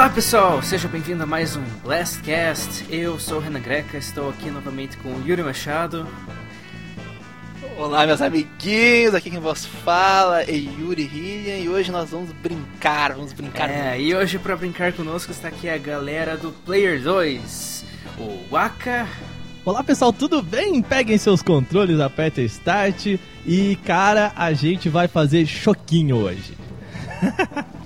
[0.00, 2.86] Olá pessoal, seja bem-vindo a mais um Blastcast.
[2.88, 6.08] Eu sou o Renan Greca, estou aqui novamente com o Yuri Machado.
[7.76, 13.12] Olá, meus amiguinhos, aqui quem vos fala é Yuri Hillian e hoje nós vamos brincar,
[13.12, 13.68] vamos brincar.
[13.68, 14.00] É, muito.
[14.00, 17.84] e hoje para brincar conosco está aqui a galera do Player 2,
[18.18, 19.06] o Waka.
[19.66, 20.80] Olá pessoal, tudo bem?
[20.80, 26.56] Peguem seus controles, apertem Start e cara, a gente vai fazer choquinho hoje.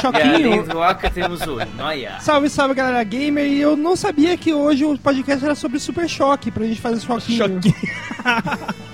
[0.00, 0.64] Choquinho.
[1.12, 2.20] temos o Noia.
[2.20, 3.46] Salve, salve galera gamer.
[3.46, 7.00] E eu não sabia que hoje o podcast era sobre Super Choque, pra gente fazer
[7.00, 7.38] choquinho.
[7.38, 7.74] Choquinho.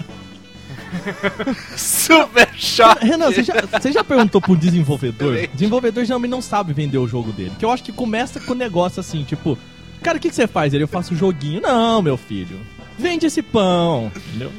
[1.77, 3.05] Super choque!
[3.05, 5.37] Renan, você já, você já perguntou pro desenvolvedor?
[5.37, 7.53] O desenvolvedor geralmente não sabe vender o jogo dele.
[7.59, 9.59] Que eu acho que começa com um negócio assim, tipo,
[10.03, 10.75] cara, o que, que você faz?
[10.75, 11.61] Ele, eu faço joguinho.
[11.61, 12.59] Não, meu filho.
[12.99, 14.11] Vende esse pão.
[14.17, 14.51] Entendeu?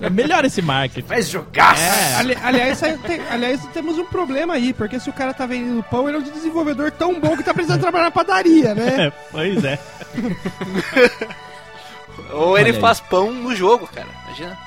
[0.00, 1.08] É, melhora esse marketing.
[1.08, 1.82] Faz jogaço!
[1.82, 2.14] É.
[2.16, 6.08] Ali- aliás, tem- aliás, temos um problema aí, porque se o cara tá vendendo pão,
[6.08, 9.06] ele é um desenvolvedor tão bom que tá precisando trabalhar na padaria, né?
[9.06, 9.78] É, pois é.
[12.32, 12.80] Ou ele aí.
[12.80, 14.58] faz pão no jogo, cara, imagina.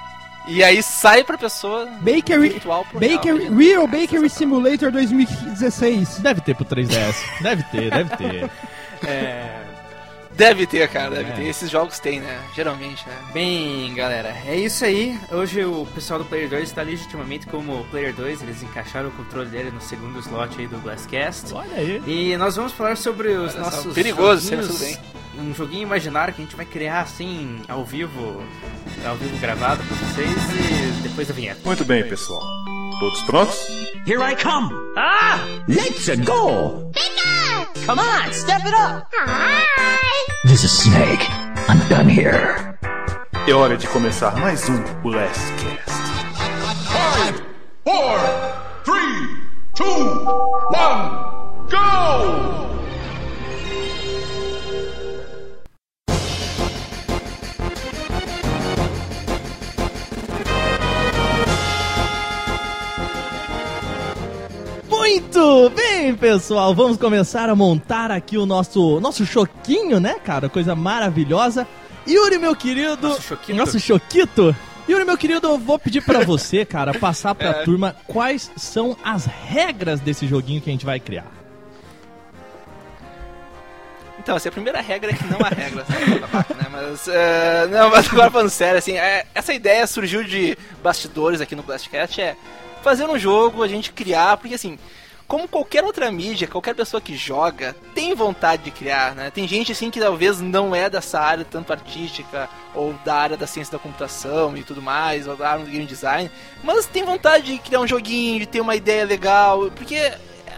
[0.47, 3.57] E aí sai pra pessoa Bakery, virtual pro real, Bakery, imagina.
[3.57, 6.19] Real Bakery Simulator 2016.
[6.19, 7.15] Deve ter pro 3DS.
[7.41, 8.49] Deve ter, deve ter.
[10.39, 11.33] Deve ter, cara, deve É.
[11.33, 11.43] ter.
[11.47, 12.39] Esses jogos tem, né?
[12.55, 13.13] Geralmente, né?
[13.33, 15.19] Bem, galera, é isso aí.
[15.29, 19.49] Hoje o pessoal do Player 2 está legitimamente como Player 2, eles encaixaram o controle
[19.49, 21.53] dele no segundo slot aí do Blastcast.
[21.53, 22.01] Olha aí.
[22.07, 25.83] E nós vamos falar sobre os Olha só, nossos perigoso, joguinhos, sempre tudo um joguinho
[25.83, 28.41] imaginário que a gente vai criar assim ao vivo,
[29.05, 31.59] ao vivo gravado pra vocês e depois da vinheta.
[31.65, 32.41] Muito bem, pessoal.
[32.99, 33.67] Todos prontos?
[34.05, 34.71] Here I come.
[34.97, 35.39] Ah!
[35.67, 36.91] Let's go.
[37.85, 39.11] Come on, step it up.
[40.45, 41.25] This is Snake.
[41.69, 42.77] I'm done here.
[43.47, 45.89] É hora de começar mais um Blastcast.
[46.87, 47.41] Five,
[47.83, 48.19] four,
[48.83, 49.37] three,
[49.75, 50.25] two,
[50.69, 52.48] one, go!
[65.39, 66.75] Muito bem, pessoal.
[66.75, 70.49] Vamos começar a montar aqui o nosso nosso choquinho, né, cara?
[70.49, 71.65] Coisa maravilhosa.
[72.05, 73.07] Yuri, meu querido.
[73.07, 73.57] Nosso choquito.
[73.57, 74.53] Nosso choquito.
[74.87, 77.63] Yuri, meu querido, eu vou pedir pra você, cara, passar pra É.
[77.63, 81.31] turma quais são as regras desse joguinho que a gente vai criar.
[84.19, 85.99] Então, assim, a primeira regra é que não há regras, né?
[86.59, 86.67] né?
[86.69, 91.55] Mas, é, não, mas agora falando sério, assim, é, essa ideia surgiu de bastidores aqui
[91.55, 92.35] no Blastcast, é
[92.83, 94.77] fazer um jogo, a gente criar, porque assim,
[95.29, 99.29] como qualquer outra mídia, qualquer pessoa que joga tem vontade de criar, né?
[99.29, 103.45] Tem gente assim que talvez não é dessa área tanto artística ou da área da
[103.45, 106.31] ciência da computação e tudo mais, ou da área do game design,
[106.63, 110.11] mas tem vontade de criar um joguinho, de ter uma ideia legal, porque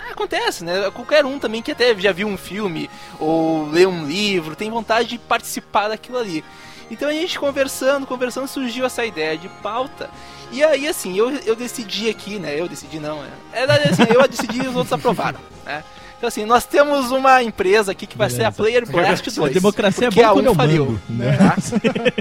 [0.10, 0.90] acontece, né?
[0.92, 2.90] Qualquer um também que até já viu um filme
[3.20, 6.46] ou lê um livro tem vontade de participar daquilo ali.
[6.92, 10.10] Então a gente conversando, conversando, surgiu essa ideia de pauta.
[10.52, 12.60] E aí, assim, eu, eu decidi aqui, né?
[12.60, 13.30] Eu decidi não, né?
[13.54, 15.82] É, assim, eu decidi e os outros aprovaram, né?
[16.18, 18.58] Então, assim, nós temos uma empresa aqui que vai ser a Beleza.
[18.58, 19.50] Player Blast 2.
[19.50, 20.86] A democracia é boa a quando eu um faliu.
[20.86, 21.38] mando, né?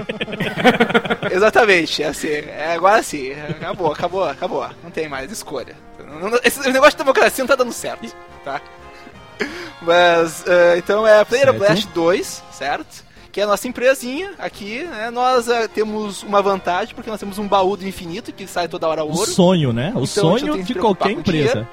[1.29, 4.69] Exatamente, é assim, é, agora sim, acabou, acabou, acabou.
[4.83, 5.75] Não tem mais escolha.
[6.43, 8.07] Esse negócio de democracia não tá dando certo,
[8.43, 8.59] tá?
[9.81, 11.59] Mas, eh, então é a Player Certo.
[11.59, 13.03] Blast 2, certo?
[13.31, 15.09] Que é a nossa empresinha aqui, né?
[15.09, 18.87] Nós eh, temos uma vantagem, porque nós temos um baú do infinito que sai toda
[18.87, 19.31] hora O ouro.
[19.31, 19.93] sonho, né?
[19.95, 21.67] O Então, sonho que de qualquer empresa.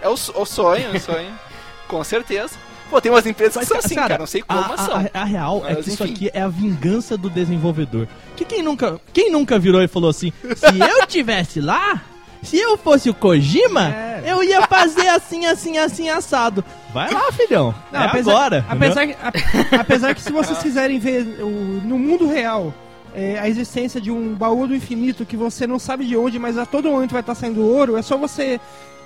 [0.00, 0.16] É o, o
[0.46, 1.30] sonho, o sonho.
[1.86, 2.54] Com certeza.
[2.88, 4.80] Pô, tem umas empresas que Mas, são assim, cara, cara, não sei como, a, mas
[4.80, 4.96] a- são.
[4.96, 6.12] a- a real é Mas, que isso enfim.
[6.14, 8.08] aqui é a vingança do desenvolvedor.
[8.34, 12.00] Que quem nunca, quem nunca virou e falou assim: se eu tivesse lá,
[12.42, 14.22] se eu fosse o Kojima, É.
[14.26, 16.64] eu ia fazer assim, assim, assim, assado.
[16.92, 17.74] Vai lá, filhão.
[17.92, 18.64] Não, é apesar, agora.
[18.68, 22.72] Apesar que, a- apesar que se vocês quiserem ver o- no mundo real
[23.14, 26.56] é, a existência de um baú do infinito que você não sabe de onde, mas
[26.58, 28.60] a todo momento vai estar saindo ouro, é só você.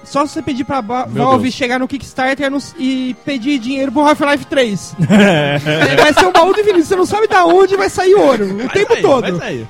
[0.05, 1.55] Só você pedir pra Ba- Meu Valve Deus.
[1.55, 4.97] chegar no Kickstarter e pedir dinheiro pro Half-Life 3.
[5.09, 5.59] É,
[5.95, 8.57] vai ser um baú do infinito, você não sabe da onde vai sair ouro o
[8.59, 9.23] Vai tempo sair, todo.
[9.39, 9.69] Vai sair.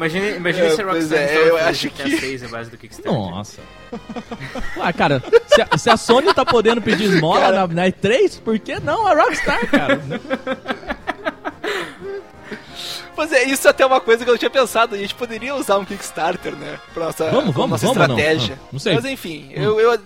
[0.00, 2.70] Imagina, imagina É, se a pois Rockstar é, eu acho GTA que- 6 a base
[2.70, 3.12] do Kickstarter.
[3.12, 3.60] Nossa.
[4.80, 7.66] Ah, cara, se a, se a Sony tá podendo pedir esmola Cara.
[7.66, 10.00] na, na E3, por que não a Rockstar, cara?
[13.14, 14.94] Pois é, isso é até uma coisa que eu tinha pensado.
[14.94, 16.78] A gente poderia usar um Kickstarter, né?
[16.94, 18.16] Pra nossa, Vamos, vamos, nossa vamos ou não?
[18.18, 18.58] estratégia.
[18.58, 18.94] Ah, não sei.
[18.94, 19.78] Mas enfim, eu.
[19.78, 19.98] eu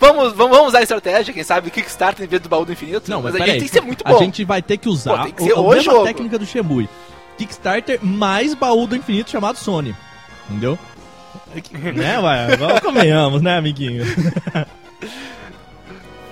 [0.00, 3.10] vamos, vamos, vamos usar a estratégia, quem sabe Kickstarter em vez do baú do infinito.
[3.10, 3.50] Não, mas, a peraí.
[3.52, 4.16] gente tem que ser muito bom.
[4.16, 6.04] A gente vai ter que usar Pô, que o- a mesma jogo.
[6.06, 6.88] técnica do Shemui.
[7.38, 9.94] Kickstarter mais baú do infinito chamado Sony.
[10.48, 10.78] Entendeu?
[11.94, 12.56] né, ué?
[12.56, 14.04] Vamos convenhamos, né, amiguinho?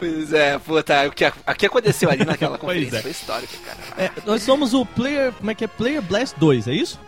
[0.02, 3.02] Pois é, puta, o que, o que aconteceu ali naquela conferência é.
[3.02, 3.78] foi histórico, cara.
[3.96, 5.30] É, nós somos o Player.
[5.30, 5.68] Como é que é?
[5.68, 6.98] Player Blast 2, é isso?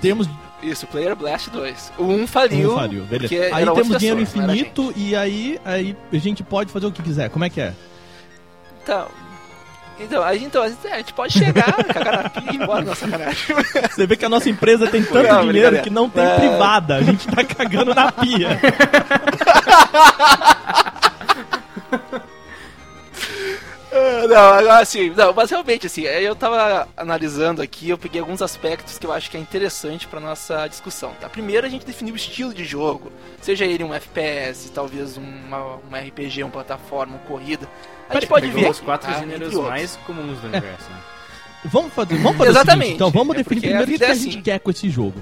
[0.00, 0.28] Temos
[0.60, 1.92] Isso, Player Blast 2.
[1.98, 2.72] O 1 faliu.
[2.72, 3.54] um falhou, beleza.
[3.54, 7.30] Aí temos dinheiro infinito e aí, aí a gente pode fazer o que quiser.
[7.30, 7.74] Como é que é?
[8.82, 9.06] Então,
[10.00, 12.94] então, a gente, então, a gente- pode chegar, cagar na pia e ir embora na
[12.94, 13.54] sacanagem.
[13.90, 16.36] Você vê que a nossa empresa tem tanto Não, dinheiro que não tem É.
[16.38, 16.96] privada.
[16.96, 18.58] A gente tá cagando na pia.
[24.28, 28.98] Não, agora assim, não, mas realmente assim, eu tava analisando aqui, eu peguei alguns aspectos
[28.98, 31.28] que eu acho que é interessante pra nossa discussão, tá?
[31.28, 33.10] Primeiro a gente definiu o estilo de jogo,
[33.42, 37.66] seja ele um FPS, talvez uma, um RPG, uma plataforma, uma corrida.
[38.10, 39.18] A gente pode ver os quatro tá?
[39.20, 40.90] gêneros mais comuns do universo.
[40.90, 40.96] né?
[41.64, 42.80] Vamos fazer, vamos fazer o Exatamente.
[42.86, 44.40] seguinte, então vamos É definir primeiro o que é a gente assim.
[44.42, 45.20] quer com esse jogo.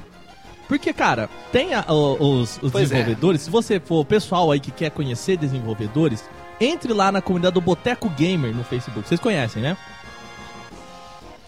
[0.68, 2.78] Porque, cara, tem a- o- os, os é.
[2.80, 6.22] desenvolvedores, se você for o pessoal aí que quer conhecer desenvolvedores,
[6.60, 9.08] entre lá na comunidade do Boteco Gamer no Facebook.
[9.08, 9.76] Vocês conhecem, né?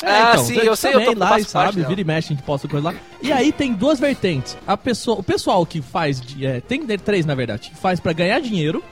[0.02, 2.36] Ah, sim, tem- eu sei, eu também tô- lá, e sabe, vira e mexe, a
[2.36, 2.94] gente posta coisa lá.
[3.22, 4.56] E aí tem duas vertentes.
[4.66, 8.12] A pessoa, o pessoal que faz, de- é, tem três na verdade, que faz pra
[8.14, 8.82] ganhar dinheiro,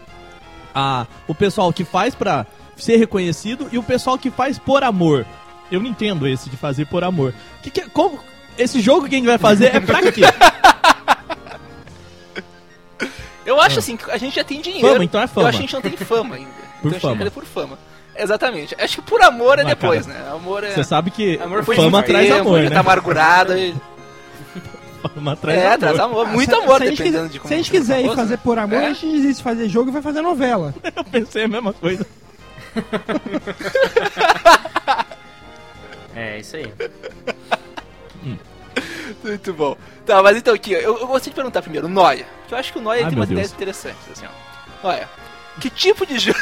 [0.78, 2.46] a, o pessoal que faz pra
[2.76, 5.26] ser reconhecido e o pessoal que faz por amor.
[5.72, 7.34] Eu não entendo esse de fazer por amor.
[7.62, 8.20] Que que, como,
[8.56, 10.22] esse jogo que a gente vai fazer é pra quê?
[13.44, 14.86] Eu acho assim, que a gente já tem dinheiro.
[14.86, 15.46] Fama, então é fama.
[15.46, 16.50] Eu acho que a gente não tem fama ainda.
[16.82, 17.14] Por então a fama.
[17.14, 17.78] gente quer por fama.
[18.14, 18.76] Exatamente.
[18.78, 20.30] Acho que por amor é Mas, depois, cara, né?
[20.32, 20.70] Amor é.
[20.74, 22.70] Você sabe que Amor fama traz tempo, amor, né?
[22.70, 23.56] tá amargurado.
[23.56, 23.74] E...
[25.14, 25.78] Fama traz É, amor.
[25.78, 26.26] traz amor.
[26.28, 28.14] Muito Se- amor, se a gente dependendo quiser- de como Se a gente quiser ir
[28.14, 28.40] fazer né?
[28.42, 28.86] por amor, É.
[28.86, 30.74] a gente desiste de fazer jogo e vai fazer novela.
[30.96, 32.06] Eu pensei a mesma coisa.
[36.14, 36.72] É, isso aí.
[39.22, 39.76] Muito bom.
[40.04, 42.26] Tá, mas então aqui, eu, eu gostaria de perguntar primeiro, o Noia.
[42.48, 43.30] Que eu acho que o Noia tem umas Deus.
[43.30, 44.86] ideias interessantes, assim, ó.
[44.88, 45.08] Noia,
[45.60, 46.38] que tipo de jogo.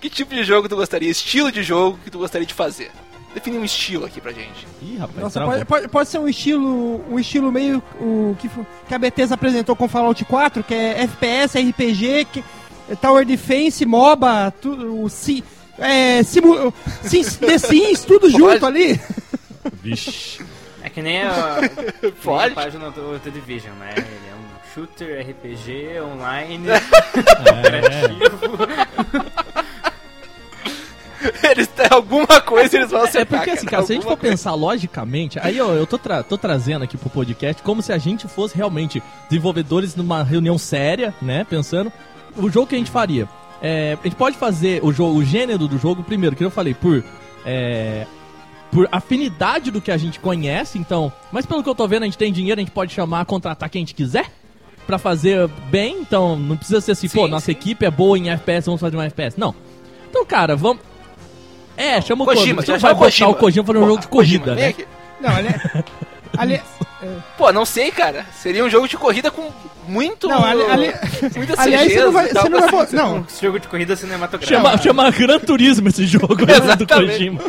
[0.00, 1.10] que tipo de jogo tu gostaria?
[1.10, 2.90] Estilo de jogo que tu gostaria de fazer?
[3.36, 4.66] Define um estilo aqui pra gente.
[4.80, 8.48] Ih, rapaz, Nossa, pode, pode, pode ser um estilo um estilo meio o que,
[8.88, 12.42] que a Bethesda apresentou com Fallout 4, que é FPS, RPG, que,
[12.88, 15.44] é Tower Defense, MOBA, tudo, o si,
[15.78, 16.72] é, simu,
[17.02, 18.98] sim, The Sims, tudo junto ali.
[19.82, 20.42] Vixe.
[20.82, 22.52] É que nem a, que nem Pode.
[22.52, 23.92] a página do The Division, né?
[23.96, 26.68] Ele é um shooter, RPG, online,
[31.50, 33.38] Eles têm alguma coisa eles vão É acertar.
[33.38, 36.22] porque assim, cara, se a gente for alguma pensar logicamente, aí ó, eu tô, tra-
[36.22, 41.14] tô trazendo aqui pro podcast como se a gente fosse realmente desenvolvedores numa reunião séria,
[41.22, 41.44] né?
[41.48, 41.92] Pensando
[42.36, 43.28] o jogo que a gente faria.
[43.62, 46.74] É, a gente pode fazer o jogo, o gênero do jogo, primeiro, que eu falei,
[46.74, 47.02] por.
[47.44, 48.06] é,
[48.70, 51.10] por afinidade do que a gente conhece, então.
[51.32, 53.70] Mas pelo que eu tô vendo, a gente tem dinheiro, a gente pode chamar, contratar
[53.70, 54.26] quem a gente quiser
[54.86, 57.52] pra fazer bem, então não precisa ser assim, pô, Sim, nossa sim.
[57.52, 59.38] equipe é boa em FPS, vamos fazer um FPS.
[59.38, 59.54] Não.
[60.10, 60.82] Então, cara, vamos.
[61.76, 62.62] É, chama o Kojima.
[62.62, 63.64] Você não vai o botar o Kojima.
[63.64, 64.74] Fazer um jogo de corrida, né?
[65.20, 65.48] Não, ali,
[66.38, 66.62] ali,
[67.36, 68.24] Pô, não sei, cara.
[68.34, 69.50] Seria um jogo de corrida com
[69.86, 70.28] muito.
[70.28, 70.94] Não, ali- ali-
[71.36, 74.56] muitas aliás, você não vai, você não vai botar, não, um jogo de corrida cinematográfica.
[74.56, 76.86] Chama, chama Gran Turismo esse jogo né, do.
[76.86, 77.40] Kojima.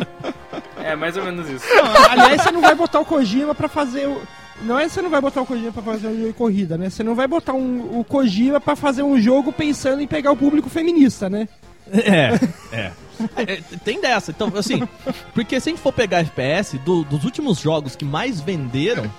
[0.82, 1.64] É, mais ou menos isso.
[1.74, 4.22] não, aliás, você não vai botar o Kojima pra fazer o
[4.62, 6.76] não é que você não vai botar o Kojima pra fazer um jogo de corrida,
[6.76, 6.90] né?
[6.90, 10.36] Você não vai botar um, o Kojima pra fazer um jogo pensando em pegar o
[10.36, 11.48] público feminista, né?
[11.92, 12.32] É,
[12.76, 12.90] é.
[13.36, 14.82] É, Tem dessa, então, assim,
[15.34, 19.10] porque se a gente for pegar FPS, do- dos últimos jogos que mais venderam,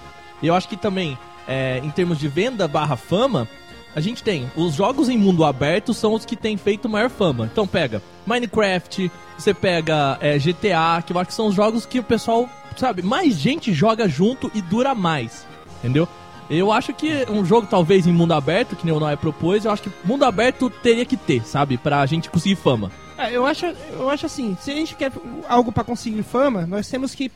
[0.41, 3.47] eu acho que também, é, em termos de venda barra fama,
[3.95, 7.49] a gente tem, os jogos em mundo aberto são os que têm feito maior fama.
[7.51, 11.99] Então pega Minecraft, você pega é, GTA, que eu acho que são os jogos que
[11.99, 15.45] o pessoal, sabe, mais gente joga junto e dura mais,
[15.79, 16.07] entendeu?
[16.49, 19.71] Eu acho que um jogo talvez em mundo aberto, que nem o Noé propôs, eu
[19.71, 22.91] acho que mundo aberto teria que ter, sabe, pra gente conseguir fama.
[23.19, 25.11] É, eu acho, eu acho assim, se a gente quer
[25.47, 27.29] algo pra conseguir fama, nós temos que,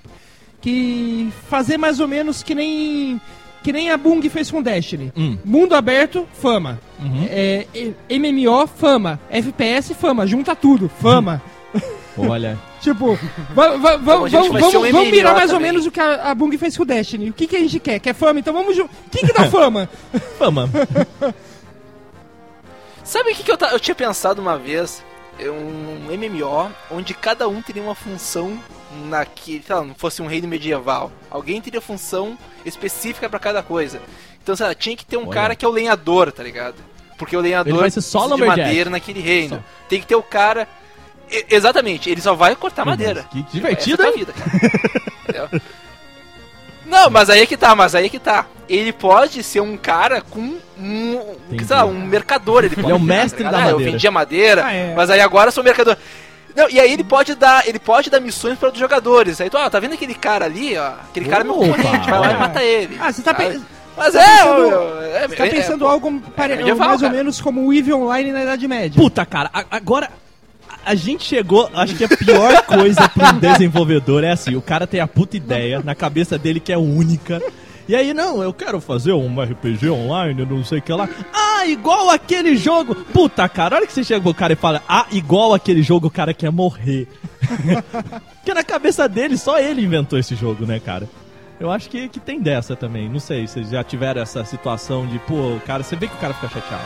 [0.62, 3.20] que fazer mais ou menos que nem
[3.62, 5.12] que nem a Bung fez com Destiny.
[5.16, 5.38] Hum.
[5.46, 6.80] Mundo aberto, fama.
[7.00, 7.26] Uhum.
[7.30, 7.66] É,
[8.10, 9.20] MMO, fama.
[9.30, 10.28] FPS, fama.
[10.28, 11.42] Junta tudo, fama.
[12.18, 12.58] Olha.
[12.84, 13.18] Tipo,
[14.58, 16.86] Então vamos, mirar MMO mais ou menos o que a, a Bung fez com o
[16.86, 17.30] Destiny.
[17.30, 17.98] O que, que a gente quer?
[18.00, 18.40] Quer fama?
[18.42, 18.78] Então vamos.
[18.78, 19.88] O que, que dá fama?
[20.38, 20.70] Fama.
[23.06, 25.02] Sabe o que, que eu, ta- eu tinha pensado uma vez?
[25.40, 28.60] É Um MMO onde cada um teria uma função
[29.06, 29.64] naquele.
[29.64, 31.12] Sei lá, não fosse um reino medieval.
[31.30, 34.02] Alguém teria função específica pra cada coisa.
[34.42, 35.32] Então, sei lá, tinha que ter um Olha.
[35.32, 36.76] cara que é o lenhador, tá ligado?
[37.18, 39.64] Porque o lenhador vai ser só de madeira naquele reino.
[39.88, 40.68] Tem que ter o cara.
[41.50, 43.24] Exatamente, ele só vai cortar madeira.
[43.32, 44.26] Que divertido, é a tua hein?
[44.26, 45.50] vida, cara.
[46.86, 48.46] Não, mas aí é que tá, mas aí é que tá.
[48.68, 51.66] Ele pode ser um cara com um, Entendi.
[51.66, 52.64] sei lá, um mercador.
[52.66, 53.58] Ele, pode é o mestre tá da?
[53.58, 53.92] Ah, Eu madeira.
[53.92, 54.94] vendia madeira, Ah, é.
[54.96, 55.96] mas aí agora eu sou mercador.
[56.56, 59.42] Não, e aí ele pode dar, ele pode dar missões para os jogadores.
[59.42, 60.88] Aí tu, ó, tá vendo aquele cara ali, ó?
[61.10, 62.98] Aquele cara é meu Opa, concorrente, vai lá e mata ele.
[63.02, 63.50] Ah, você tá, Sabe?
[63.56, 63.62] pe-
[63.98, 67.02] Mas tá é, pensando- meu, é, você tá é- pensando é- algo pare- medieval, mais
[67.02, 69.02] ou menos como o EVE Online na Idade Média.
[69.02, 70.10] Puta, cara, agora
[70.86, 74.86] a- gente chegou, acho que a pior coisa pra um desenvolvedor é assim, o cara
[74.88, 77.42] tem a puta ideia na cabeça dele que é única.
[77.88, 81.10] E aí, não, eu quero fazer um RPG online, não sei o que lá.
[81.34, 82.96] Ah, igual aquele jogo.
[82.96, 86.08] Puta, cara, a hora que você chega pro cara e fala, ah, igual aquele jogo,
[86.08, 87.08] o cara quer morrer.
[88.40, 91.10] Porque na cabeça dele, só ele inventou esse jogo, né, cara?
[91.60, 93.10] Eu acho que, que tem dessa também.
[93.10, 96.20] Não sei se vocês já tiveram essa situação de, pô, cara, você vê que o
[96.20, 96.84] cara fica chateado.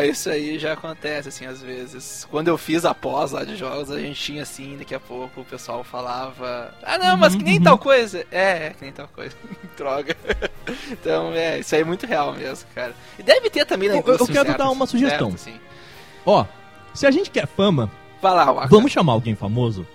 [0.00, 2.26] É, isso aí já acontece, assim, às vezes.
[2.30, 5.40] Quando eu fiz a pós lá de jogos, a gente tinha assim, daqui a pouco
[5.40, 6.74] o pessoal falava.
[6.82, 8.24] Ah não, mas que nem tal coisa.
[8.30, 9.34] É, é, que nem tal coisa.
[9.76, 10.16] Droga.
[10.90, 12.94] Então, é, isso aí é muito real mesmo, cara.
[13.18, 15.30] E deve ter também na Eu- eu indústria quero certa, dar uma sugestão.
[15.30, 15.60] certo, assim.
[16.26, 16.44] Ó,
[16.94, 17.90] se a gente quer fama,
[18.20, 18.68] Vai lá, Waka.
[18.68, 19.86] vamos chamar alguém famoso?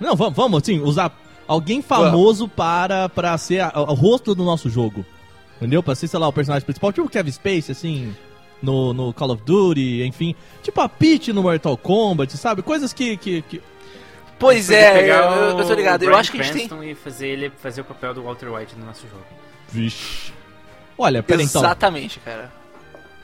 [0.00, 1.12] Não, vamos, vamos, assim, usar
[1.46, 5.04] alguém famoso para, para ser a- o rosto do nosso jogo.
[5.56, 5.82] Entendeu?
[5.82, 8.14] Pra ser, sei lá, o personagem principal, tipo o Kevin Space, assim,
[8.62, 10.34] no, no Call of Duty, enfim.
[10.62, 12.62] Tipo a Peach no Mortal Kombat, sabe?
[12.62, 13.16] Coisas que.
[13.16, 13.62] que, que-
[14.38, 16.04] Pois é, eu, eu, eu tô ligado.
[16.04, 16.90] Eu acho que a gente tem.
[16.90, 19.24] E fazer ele fazer o papel do Walter White no nosso jogo.
[19.68, 20.32] Vixe.
[20.96, 21.60] Olha, pera então.
[21.60, 22.52] Exatamente, cara.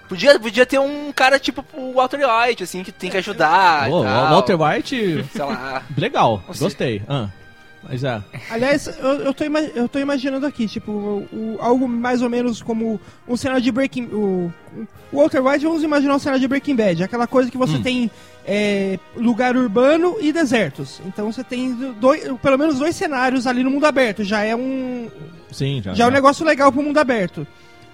[0.09, 3.88] Podia, podia ter um cara tipo o Walter White, assim, que tem que ajudar.
[3.91, 4.31] Ô, e tal.
[4.31, 5.83] Walter White, Sei lá.
[5.97, 6.59] legal, sei.
[6.67, 7.03] gostei.
[7.09, 7.29] Ah,
[7.88, 8.23] mas é.
[8.50, 12.62] Aliás, eu, eu, tô eu tô imaginando aqui, tipo, o- o- algo mais ou menos
[12.62, 14.05] como um cenário de Breaking...
[14.07, 14.53] O,
[15.12, 17.05] o Walter White, vamos imaginar um cenário de Breaking Bad.
[17.05, 17.83] Aquela coisa que você Hum.
[17.83, 18.11] tem
[18.47, 21.00] é, lugar urbano e desertos.
[21.07, 24.25] Então você tem dois, pelo menos dois cenários ali no mundo aberto.
[24.25, 25.09] Já é um,
[25.53, 25.95] Sim, já.
[25.95, 27.47] já é um negócio legal pro mundo aberto.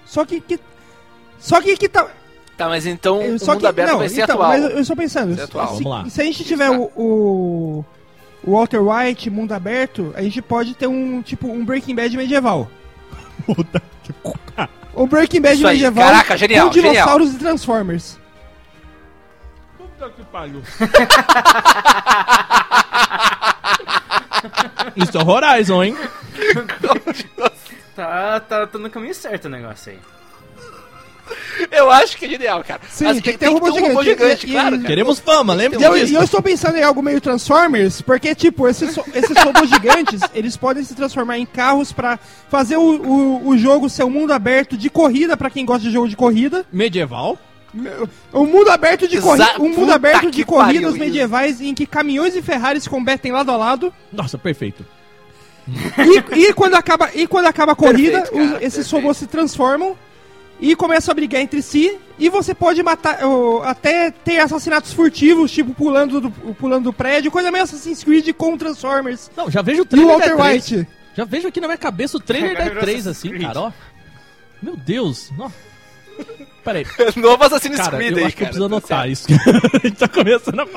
[0.05, 0.41] Só que...
[0.41, 0.59] que
[1.39, 2.07] só que que tá...
[2.57, 4.49] Tá, mas então eu- o só mundo que, aberto não, vai ser então, atual.
[4.49, 5.67] Mas eu estou pensando, Ser atual.
[5.69, 6.09] se, Vamos lá.
[6.09, 7.85] se a gente tiver o, o, o
[8.43, 12.69] Walter White, mundo aberto, a gente pode ter um, tipo, um Breaking Bad medieval.
[13.45, 14.13] Puta que
[14.93, 18.19] O Breaking Bad Isso aí, medieval caraca, genial, com dinossauros e Transformers.
[19.77, 20.61] Puta que pariu.
[24.95, 25.97] Isso é Horizon, hein?
[27.93, 29.99] Tá, tá, tá no caminho certo o negócio aí.
[31.71, 32.81] Eu acho que é genial, cara.
[32.89, 34.03] Sim, Mas tem que ter um robô gigante.
[34.03, 34.87] gigante, E- claro, cara.
[34.87, 36.11] Queremos fama, lembra disso.
[36.11, 40.19] e eu estou pensando em algo meio Transformers, porque, tipo, esses, so- esses robôs gigantes,
[40.33, 44.33] eles podem se transformar em carros pra fazer o, o, o jogo ser um mundo
[44.33, 46.65] aberto de corrida, pra quem gosta de jogo de corrida.
[46.73, 47.39] Medieval?
[48.33, 52.35] Um mundo aberto de corrida, um mundo aberto de corridas pariu, medievais em que caminhões
[52.35, 53.93] e Ferraris combatem lado a lado.
[54.11, 54.85] Nossa, perfeito.
[56.35, 58.95] E, e quando acaba e quando acaba a corrida, Perfeito, cara, os- esses perfeito.
[58.95, 59.95] robôs se transformam
[60.61, 61.97] e começam a brigar entre si.
[62.19, 67.31] E você pode matar, ou, até ter assassinatos furtivos, tipo pulando do, pulando do prédio,
[67.31, 69.31] coisa meio Assassin's Creed com Transformers.
[69.35, 70.53] Não, já vejo o E o trailer Walter da E3.
[70.53, 70.87] White.
[71.15, 73.41] Já vejo aqui na minha cabeça o trailer da Pegaram E3 Assassin's assim, Creed.
[73.41, 73.71] cara, ó.
[74.61, 75.31] Meu Deus.
[75.39, 75.49] Ó.
[76.63, 76.85] Peraí.
[77.17, 78.59] Novo Assassin's Cara, Creed eu aí, acho que eu cara.
[78.59, 79.27] preciso tá anotar isso.
[79.33, 80.67] a gente tá começando a...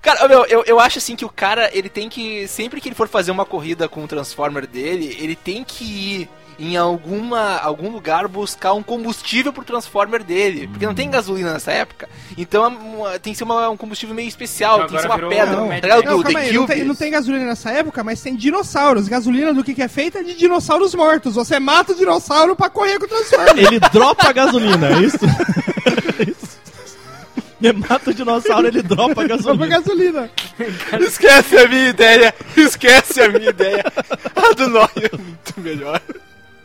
[0.00, 2.48] Cara, meu, eu, eu acho assim que o cara, ele tem que.
[2.48, 6.28] Sempre que ele for fazer uma corrida com o Transformer dele, ele tem que ir
[6.62, 10.66] em alguma, algum lugar buscar um combustível pro Transformer dele.
[10.68, 12.06] Porque não tem gasolina nessa época.
[12.36, 15.28] Então é- tem que ser uma- um combustível meio especial, Então tem que ser uma
[15.28, 15.62] pedra.
[15.62, 16.02] um tá ligado?
[16.02, 19.08] Do Não, The calma aí, não tem, não tem gasolina nessa época, mas tem dinossauros.
[19.08, 20.22] Gasolina do que, que é feita?
[20.22, 21.34] De dinossauros mortos.
[21.34, 23.56] Você mata o dinossauro pra correr com o Transformer.
[23.58, 25.18] Ele dropa a gasolina, é isso?
[26.20, 26.60] É isso.
[27.62, 29.66] Ele mata o dinossauro, ele dropa a gasolina.
[29.66, 30.30] gasolina.
[31.00, 32.34] Esquece a minha ideia!
[32.56, 33.84] Esquece a minha ideia!
[34.36, 36.00] A do Noia é muito melhor.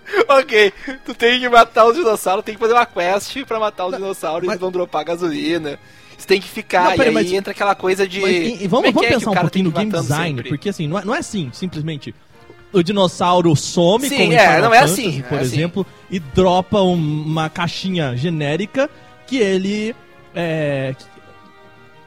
[0.29, 0.71] Ok,
[1.05, 4.43] tu tem que matar os dinossauros, tem que fazer uma quest pra matar os dinossauros
[4.43, 5.79] e mas- eles vão dropar gasolina.
[6.17, 8.21] Você tem que ficar, Não, peraí, e aí mas- entra aquela coisa de.
[8.21, 10.49] Mas, e- vamos é vamos é pensar um pouquinho no game design, sempre?
[10.49, 12.13] porque assim, não é, não é assim, simplesmente
[12.71, 15.55] o dinossauro some, Sim, como é, não é Fantasy, assim, por é assim.
[15.55, 16.93] exemplo, e dropa um-
[17.25, 18.89] uma caixinha genérica
[19.27, 19.95] que ele...
[20.33, 20.93] É...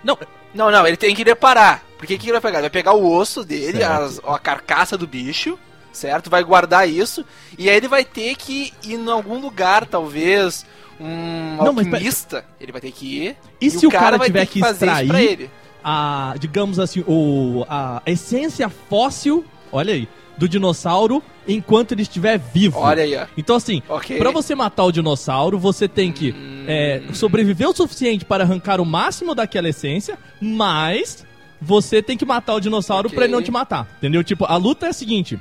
[0.04, 0.16] Não,
[0.54, 1.82] Não, não, ele tem que reparar.
[1.98, 2.58] Porque o que ele vai pegar?
[2.58, 5.58] Ele vai pegar o osso dele, as- a carcaça do bicho,
[5.92, 6.28] certo?
[6.30, 7.24] Vai guardar isso.
[7.58, 10.64] E aí ele vai ter que ir em algum lugar, talvez.
[11.00, 12.44] Um Não, mas alquimista.
[12.60, 13.36] Ele vai ter que ir.
[13.60, 15.50] E se o cara vai tiver que isso extrair pra ele.
[15.82, 22.78] a, digamos assim, o, a essência fóssil, olha aí, do dinossauro enquanto ele estiver vivo.
[22.78, 23.26] Olha aí, ó.
[23.36, 24.18] Então, assim, Ok.
[24.18, 26.34] pra você matar o dinossauro, você tem que
[26.66, 31.24] é, sobreviver o suficiente para arrancar o máximo daquela essência, mas
[31.60, 33.16] você tem que matar o dinossauro Ok.
[33.16, 33.88] pra ele não te matar.
[33.98, 34.22] Entendeu?
[34.22, 35.38] Tipo, a luta é a seguinte: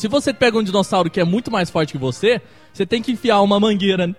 [0.00, 2.40] se você pega um dinossauro que é muito mais forte que você,
[2.72, 4.16] você tem que enfiar uma mangueira,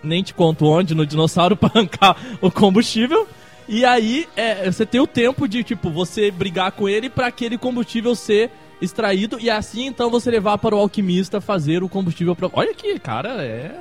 [0.00, 3.26] nem te conto onde, no dinossauro pra arrancar o combustível.
[3.68, 7.58] E aí, é, você tem o tempo de, tipo, você brigar com ele pra aquele
[7.58, 12.36] combustível ser extraído e assim então você levar para o alquimista fazer o combustível.
[12.52, 13.74] Olha aqui, cara, é.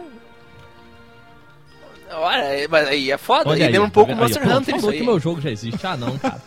[2.11, 3.51] Olha, mas aí é foda.
[3.51, 5.41] Olha aí, lembra um tá pouco o Monster Aí, Hunter isso falou que meu jogo
[5.41, 5.85] já existe.
[5.85, 6.41] Ah, não, cara.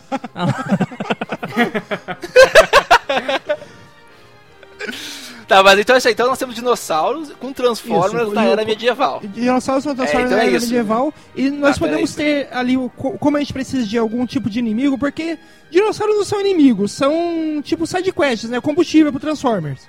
[5.49, 6.13] Tá, mas então é isso aí.
[6.13, 9.19] Então nós temos dinossauros com Transformers Isso, na o- era medieval.
[9.23, 10.67] Dinossauros são transformados É, então na é era isso.
[10.67, 11.13] medieval.
[11.35, 12.75] E nós Tá, podemos ter ali,
[13.19, 15.37] como a gente precisa de algum tipo de inimigo, porque
[15.71, 18.61] dinossauros não são inimigos, são tipo sidequests, né?
[18.61, 19.81] Combustível pro Transformers.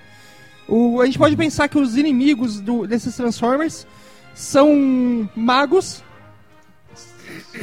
[0.66, 3.86] O, a gente pode pensar que os inimigos do- desses Transformers
[4.34, 6.02] são magos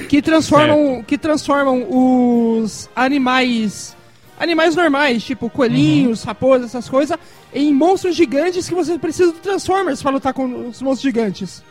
[0.07, 3.95] que transformam, que transformam os animais
[4.39, 7.17] animais normais, tipo coelhinhos, raposas, essas coisas,
[7.57, 11.63] em monstros gigantes que você precisa do Transformers pra lutar com os monstros gigantes.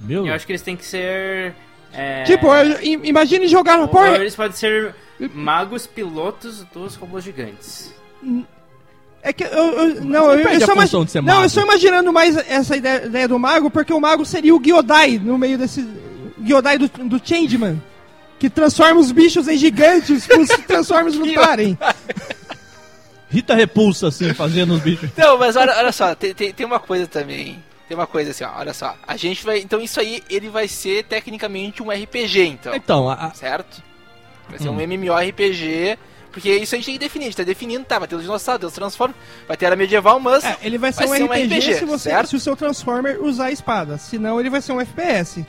[0.00, 1.54] Meu, Eu acho que eles têm que ser.
[1.92, 2.48] é, Tipo,
[3.04, 4.94] imagine jogar porra, ou eles podem ser
[5.34, 7.92] magos pilotos dos robôs gigantes.
[9.20, 10.74] É que eu, eu- não, eu, eu só
[11.06, 11.42] ser não, mago.
[11.42, 15.18] eu estou imaginando mais essa ideia, ideia do mago, porque o mago seria o Gyodai
[15.18, 15.84] no meio desse
[16.40, 17.82] Gyodai do, do Changeman,
[18.38, 21.76] que transforma os bichos em gigantes para os Transformers lutarem.
[23.30, 25.10] Rita Repulsa, assim, fazendo os bichos.
[25.16, 27.62] Não, mas olha, olha só, tem, tem, tem uma coisa também.
[27.86, 28.94] Tem uma coisa assim, ó, olha só.
[29.06, 29.60] A gente vai.
[29.60, 32.74] Então isso aí, ele vai ser tecnicamente um RPG, então.
[32.74, 33.82] Então, a, Certo?
[34.48, 34.76] Vai ser Hum.
[34.76, 35.98] um MMORPG.
[36.30, 37.98] Porque isso a gente tem que definir, a gente tá definindo, tá?
[37.98, 40.44] Vai ter os dinossauros, tem os Transformers, vai ter a medieval, mas.
[40.44, 42.28] É, ele vai ser, Vai um, ser um RPG RPG, se, você, certo?
[42.28, 45.44] se o seu Transformer usar a espada, senão ele vai ser um FPS.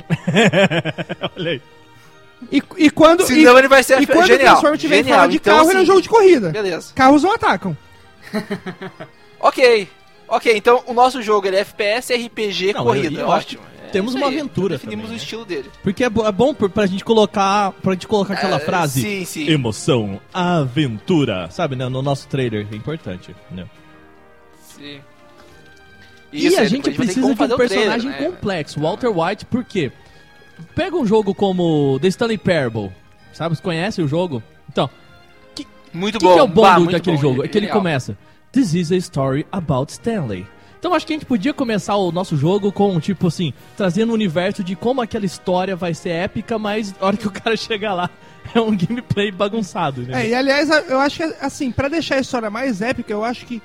[1.38, 1.62] olha aí.
[2.52, 4.39] E, e quando, e, Senão ele vai ser e quando genial.
[4.39, 5.17] o Transformer estiver em genial.
[5.19, 6.49] forma de Então, carro, ele é um assim, jogo de corrida.
[6.52, 6.93] Beleza.
[6.95, 7.78] Carros não atacam.
[9.39, 9.88] Ok.
[10.28, 13.08] Ok, então o nosso jogo ele é FPS, RPG, Não, corrida.
[13.15, 13.63] eu- eu acho ótimo.
[13.84, 14.36] É temos uma aí.
[14.38, 15.23] aventura Definimos também, o né?
[15.23, 15.71] estilo dele.
[15.82, 17.71] Porque é, bo- é bom pra, pra gente colocar.
[17.82, 19.02] Pra gente colocar aquela É, frase.
[19.02, 19.49] sim, sim.
[19.49, 21.49] Emoção, aventura.
[21.49, 21.89] Sabe, né?
[21.89, 22.67] No nosso trailer.
[22.71, 23.36] É importante.
[23.49, 23.65] Né?
[24.75, 24.99] Sim.
[26.32, 28.17] e Isso, a gente precisa de um o trailer, personagem né?
[28.17, 28.80] complexo.
[28.80, 29.91] Walter White, por quê?
[30.76, 32.91] Pega um jogo como The Stanley Parable.
[33.34, 33.56] Sabe?
[33.56, 34.41] Você conhece o jogo?
[34.72, 34.89] Então,
[35.93, 36.34] Muito o que, bom.
[36.34, 37.43] que é o bom Bah, do- muito daquele bom, jogo?
[37.43, 38.17] É que ele começa.
[38.52, 40.45] This is a story about Stanley.
[40.80, 44.13] Então acho que a gente podia começar o nosso jogo com, tipo assim, trazendo o
[44.13, 47.93] universo de como aquela história vai ser épica, mas na hora que o cara chegar
[47.93, 48.10] lá,
[48.56, 50.26] é um gameplay bagunçado, né?
[50.26, 53.45] É, e aliás, eu acho que, assim, pra deixar a história mais épica, eu acho
[53.45, 53.62] que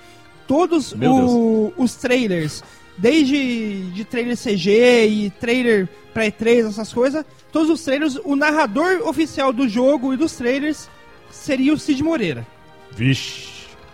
[0.48, 2.64] todos o- os trailers,
[2.96, 9.52] desde de trailer CG e trailer pré-3, essas coisas, todos os trailers, o narrador oficial
[9.52, 10.88] do jogo e dos trailers
[11.30, 12.46] seria o Cid Moreira.
[12.92, 13.48] Vixe.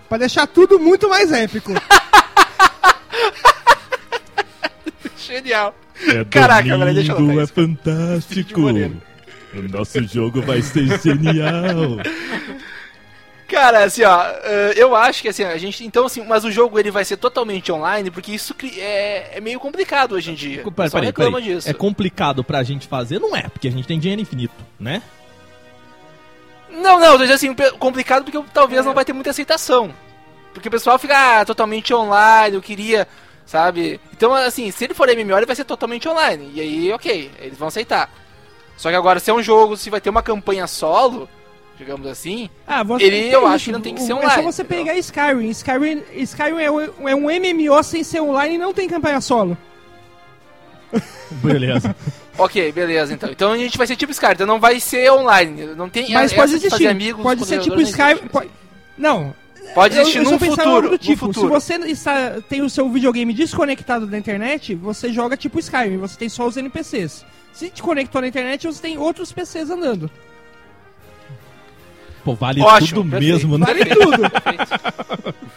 [0.09, 1.73] Pra deixar tudo muito mais épico.
[5.17, 5.75] Genial.
[6.09, 7.53] É Caraca, peraí, deixa eu anotar é isso.
[7.53, 8.61] fantástico.
[8.63, 11.99] O nosso jogo vai ser genial.
[13.51, 15.85] Cara, assim, ó, eh, eu acho que assim, a gente.
[15.85, 19.59] Então, assim, mas o jogo ele vai ser totalmente online, porque isso é, é meio
[19.59, 20.63] complicado hoje em dia.
[21.07, 21.55] Reclama peraí.
[21.55, 21.69] disso.
[21.69, 23.19] É complicado pra gente fazer?
[23.19, 25.03] Não é, porque a gente tem dinheiro infinito, né?
[26.71, 29.93] Não, não, assim, complicado porque talvez não vai ter muita aceitação.
[30.55, 33.09] Porque o pessoal fica ah, totalmente online, eu queria,
[33.45, 34.01] sabe?
[34.13, 36.53] Então, assim, se ele for MMO, ele vai ser totalmente online.
[36.55, 38.09] E aí, ok, eles vão aceitar.
[38.77, 41.29] Só que agora, se é um jogo, se vai ter uma campanha solo,
[41.81, 44.43] digamos assim, Ah, você, Ele, eu acho que não tem que ser É online, só
[44.43, 44.85] você entendeu?
[44.85, 45.49] pegar Skyrim.
[45.49, 49.57] Skyrim, Skyrim é, um- é um MMO sem ser online e não tem campanha solo.
[51.43, 51.95] Beleza.
[52.37, 53.31] ok, beleza, então.
[53.31, 55.67] Então a gente vai ser tipo Skyrim, então não vai ser online.
[55.77, 56.71] Não tem Mas essa pode de existir.
[56.71, 58.29] fazer amigos pode ser tipo Skyrim.
[58.29, 58.47] Pode...
[58.47, 58.55] assim.
[58.99, 59.35] Não.
[59.75, 61.49] Pode existir eu só num futuro, tipo, se futuro.
[61.49, 66.29] você está, tem o seu videogame desconectado da internet, você joga tipo Skyrim, você tem
[66.29, 67.25] só os NPCs.
[67.53, 70.11] Se te conectou na internet, você tem outros PCs andando.
[72.25, 73.33] Pô, vale Ótimo, tudo perfeito.
[73.35, 73.67] mesmo, né?
[73.67, 74.23] Vale tudo.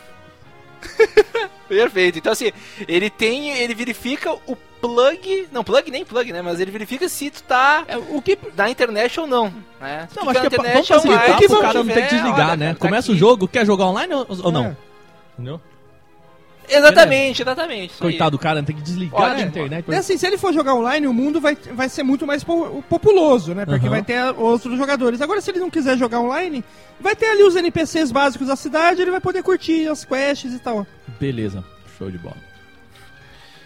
[1.67, 2.19] Perfeito.
[2.19, 2.51] Então assim,
[2.87, 6.41] ele tem, ele verifica o plug, não plug nem plug, né?
[6.41, 10.07] Mas ele verifica se tu tá É, O que na internet ou não, né?
[10.09, 11.73] Se Não, tu acho tá que é na pra, vamos facilitar online, pro se cara
[11.83, 12.73] não ter que desligar, olha, né?
[12.73, 13.19] tá Começa o aqui.
[13.19, 14.65] jogo, quer jogar online ou, ou não?
[14.65, 14.75] É.
[15.33, 15.61] Entendeu?
[16.69, 17.93] Exatamente, exatamente.
[17.95, 19.91] Coitado do cara, tem que desligar Olha, a internet.
[19.91, 22.83] É assim, se ele for jogar online, o mundo vai, vai ser muito mais po-
[22.89, 23.65] populoso, né?
[23.65, 23.89] Porque Aham.
[23.89, 25.21] vai ter outros jogadores.
[25.21, 26.63] Agora, se ele não quiser jogar online,
[26.99, 30.59] vai ter ali os NPCs básicos da cidade, ele vai poder curtir as quests e
[30.59, 30.87] tal.
[31.19, 31.63] Beleza,
[31.97, 32.37] show de bola.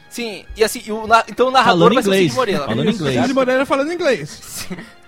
[0.09, 2.65] Sim, e assim, e o então o narrador Falando vai ser o inglês, Cid Moreira.
[2.65, 3.21] falando inglês.
[3.21, 4.67] Cid Moreira falando inglês.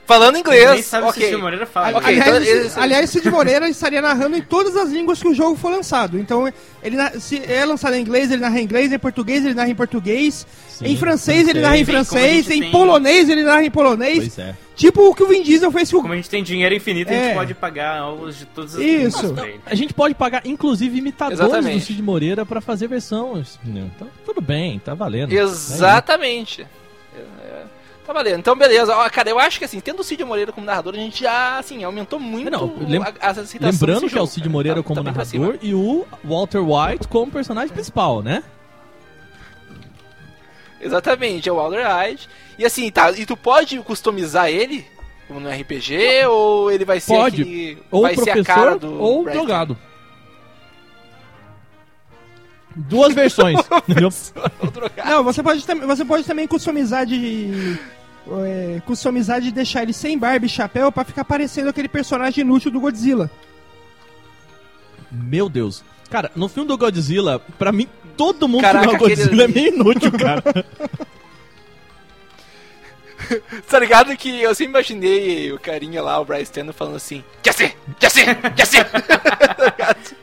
[0.10, 1.30] Falando Nem inglês, sabe se o ok.
[1.30, 1.98] Cid Moreira fala.
[2.00, 2.28] Ok, inglês.
[2.28, 5.70] então aliás, aliás, Cid Moreira estaria narrando em todas as línguas que o jogo for
[5.72, 6.18] lançado.
[6.20, 9.70] Então, ele se é lançado em inglês, ele narra em inglês, em português, ele narra
[9.70, 13.64] em português, Sim, em francês, ele narra em a francês, em tem- polonês, ele narra
[13.64, 14.18] em polonês.
[14.18, 14.56] Pois é.
[14.76, 17.14] Tipo o que o Vin Diesel fez com Como a gente tem dinheiro infinito, a
[17.14, 17.24] É.
[17.26, 19.36] gente pode pagar alvos de todas as Isso.
[19.44, 19.60] ele.
[19.66, 21.80] A gente pode pagar, inclusive, imitadores Exatamente.
[21.82, 23.60] do Cid Moreira pra fazer versões.
[23.64, 25.34] Então, tudo bem, tá valendo.
[25.34, 26.62] Exatamente.
[26.62, 26.66] É,
[28.10, 28.40] Tá valendo.
[28.40, 28.96] Então, beleza.
[28.96, 31.60] Ó, cara, eu acho que assim, tendo o Cid Moreira como narrador, a gente já,
[31.60, 34.50] assim, aumentou muito Não, lem- a, a Lembrando que é o jogo, Cid.
[34.50, 38.44] Moreira Tá- como tá narrador e o Walter White como personagem principal, né?
[40.82, 42.28] Exatamente, é o Walter Hyde.
[42.58, 44.84] E assim, tá, e tu pode customizar ele,
[45.28, 47.42] como no RPG, ou ele vai ser Pode.
[47.44, 49.78] aquele- Ou vai ser a cara professor do ou Brad drogado.
[52.76, 53.60] Duas versões.
[55.06, 57.78] Não, você pode, você pode também customizar de.
[58.46, 62.72] É, customizar de deixar ele sem barba e chapéu pra ficar parecendo aquele personagem inútil
[62.72, 63.30] do Godzilla.
[65.12, 65.84] Meu Deus.
[66.10, 67.88] Cara, no filme do Godzilla, pra mim,
[68.18, 69.54] todo mundo Caraca, que não é o aquele Godzilla é ali.
[69.54, 70.44] meio inútil, cara.
[73.70, 77.76] Tá ligado que eu sempre imaginei o carinha lá, o Bryce Stano, falando assim: Jesse!
[78.00, 78.22] Jesse!
[78.56, 78.78] Jesse!
[78.90, 80.16] Tá ligado?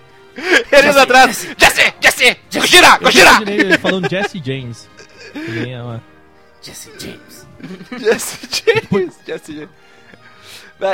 [0.73, 1.95] Eles atrás: Jesse!
[2.01, 2.37] Jesse!
[2.53, 2.87] Gojira!
[2.95, 3.27] Eu Gojira!
[3.31, 4.88] imaginei ele falando Jesse James.
[5.35, 6.03] Ele é uma-
[6.62, 7.21] Jesse James.
[7.99, 9.19] Jesse James.
[9.27, 9.71] Jesse James.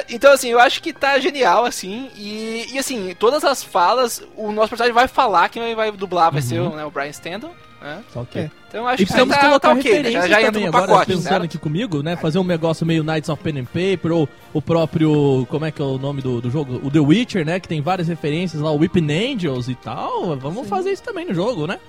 [0.08, 4.52] Então, assim, eu acho que tá genial, assim, e, e assim, todas as falas, o
[4.52, 8.00] nosso personagem vai falar, quem vai dublar vai ser o, né, o Brian Standon, né?
[8.14, 8.42] Tá ok.
[8.42, 8.50] É.
[8.68, 9.98] Então eu acho E que precisamos tá, colocar tá ok, né?
[9.98, 11.44] referências já, já também agora, pacote, pensando certo?
[11.44, 12.16] aqui comigo, né?
[12.16, 15.82] Fazer um negócio meio Knights of Pen and Paper, ou o próprio, como é que
[15.82, 16.80] é o nome do, do jogo?
[16.82, 17.58] O The Witcher, né?
[17.58, 20.36] Que tem várias referências lá, o Whipping Angels e tal.
[20.36, 21.80] Vamos fazer isso também no jogo, né?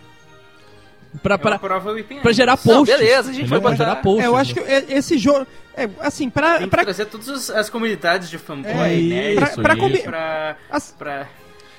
[1.22, 2.98] Pra, Pra, pra, pra gerar Não, posts.
[2.98, 4.24] beleza, a gente vai Pra botar- gerar posts.
[4.24, 4.62] É, eu acho né?
[4.62, 5.46] que é- esse jogo.
[5.76, 6.54] É, assim, pra.
[6.58, 10.04] Tem que pra trazer todas as, comunidades de fanboy, É, nerd, isso, pra- pra isso.
[10.04, 11.28] pra, as- pra...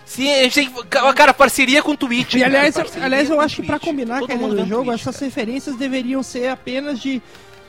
[0.04, 0.84] Sim, a gente tem que.
[1.14, 2.34] Cara, parceria com o Twitch.
[2.34, 4.66] E cara, aliás, aliás, eu com o acho que pra combinar Todo com a do
[4.66, 5.24] jogo, Twitch, essas cara.
[5.26, 7.22] referências deveriam ser apenas de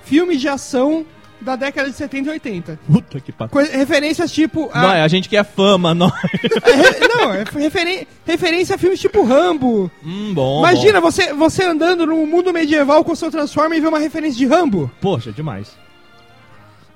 [0.04, 1.06] filmes de ação
[1.42, 2.80] da década de 70 e 80.
[2.92, 3.54] Puta que pariu.
[3.72, 4.70] Referências tipo.
[4.74, 6.08] a- Não, é, a gente quer fama, não.
[6.08, 9.92] é, re- não, é referen- referência a filmes tipo Rambo.
[10.04, 10.60] hum, bom.
[10.60, 11.12] Imagina bom.
[11.12, 14.46] você, você andando no mundo medieval com o seu Transformer e ver uma referência de
[14.46, 14.90] Rambo.
[15.02, 15.76] Poxa, demais.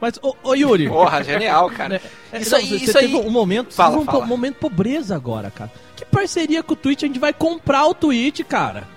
[0.02, 0.88] Mas, ô, ô Yuri.
[0.88, 2.02] Porra, genial, cara.
[2.32, 4.25] É, Isso não, aí- você isso teve aí- um momento, Fala, um fala.
[4.25, 5.69] momento pobreza agora, cara.
[5.95, 7.04] Que parceria com o Twitch?
[7.04, 8.88] A gente vai comprar o Twitch, cara.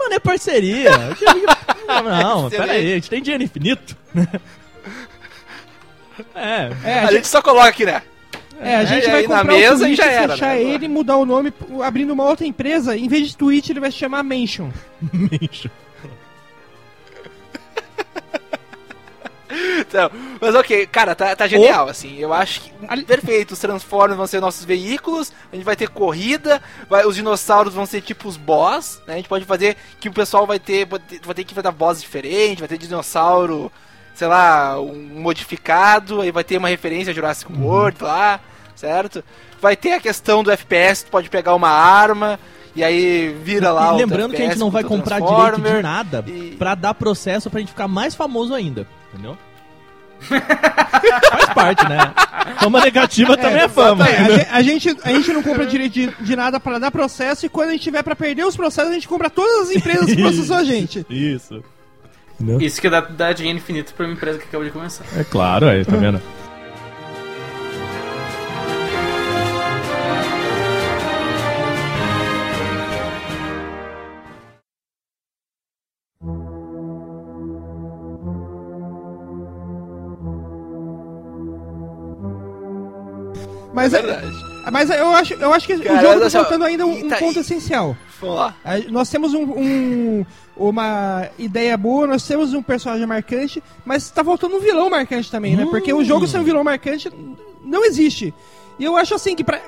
[0.00, 0.90] Mano, é parceria.
[1.86, 2.02] não,
[2.42, 3.96] não, pera aí, a gente tem dinheiro infinito.
[6.34, 8.02] é, É, A gente só coloca aqui, né?
[8.60, 10.32] É, a É, gente e vai aí na comprar mesa o Twitch, e já era,
[10.34, 10.62] fechar né?
[10.62, 12.96] ele, mudar o nome, abrindo uma outra empresa.
[12.96, 14.70] Em vez de Twitch, ele vai se chamar Mention.
[15.02, 15.70] bicho.
[19.80, 22.18] Então, mas ok, cara, tá, tá genial, assim.
[22.18, 23.52] Eu acho que perfeito.
[23.52, 27.86] Os Transformers vão ser nossos veículos, a gente vai ter corrida, vai, os dinossauros vão
[27.86, 29.14] ser tipo os boss, né?
[29.14, 32.60] A gente pode fazer que o pessoal vai ter, vai ter, que dar boss diferente,
[32.60, 33.70] vai ter dinossauro,
[34.14, 37.64] sei lá, um modificado, aí vai ter uma referência a Jurassic Uhum.
[37.64, 38.40] World lá,
[38.76, 39.24] certo?
[39.60, 42.38] Vai ter a questão do FPS, tu pode pegar uma arma.
[42.74, 45.82] E aí vira lá E o lembrando que a gente não vai comprar direito de
[45.82, 48.86] nada e- pra dar processo pra gente ficar mais famoso ainda.
[49.12, 49.36] Entendeu?
[51.30, 52.12] Faz parte, né?
[52.60, 54.06] Fama negativa também é fama.
[54.08, 56.90] É, a, ge- a gente, a gente não compra direito de, de nada para dar
[56.90, 59.76] processo e quando a gente tiver para perder os processos, a gente compra todas as
[59.76, 61.04] empresas que processou a gente.
[61.08, 61.62] Isso.
[62.58, 65.04] Isso que dá, dá dinheiro infinito pra uma empresa que acabou de começar.
[65.16, 66.20] É claro, aí, tá vendo?
[83.82, 84.44] Mas, é- Verdade.
[84.72, 87.38] mas eu acho, eu acho que Cara, o jogo tá faltando ainda um, tá- ponto
[87.40, 87.96] essencial.
[88.90, 94.56] Nós temos um, um- uma ideia boa, nós temos um personagem marcante, mas tá faltando
[94.56, 95.66] um vilão marcante também, né?
[95.70, 97.10] Porque o jogo sem um vilão marcante
[97.64, 98.34] não existe.
[98.78, 99.60] E eu acho assim que pra.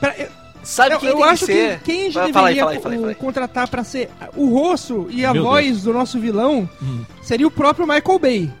[0.00, 0.28] pra- eu
[0.62, 1.78] Sabe eu, quem eu tem acho que ser?
[1.78, 5.24] que quem a gente Fala deveria fala fala fala contratar pra ser o rosto e
[5.24, 7.02] a Meu voz do nosso vilão Hum.
[7.22, 8.52] seria o próprio Michael Bay.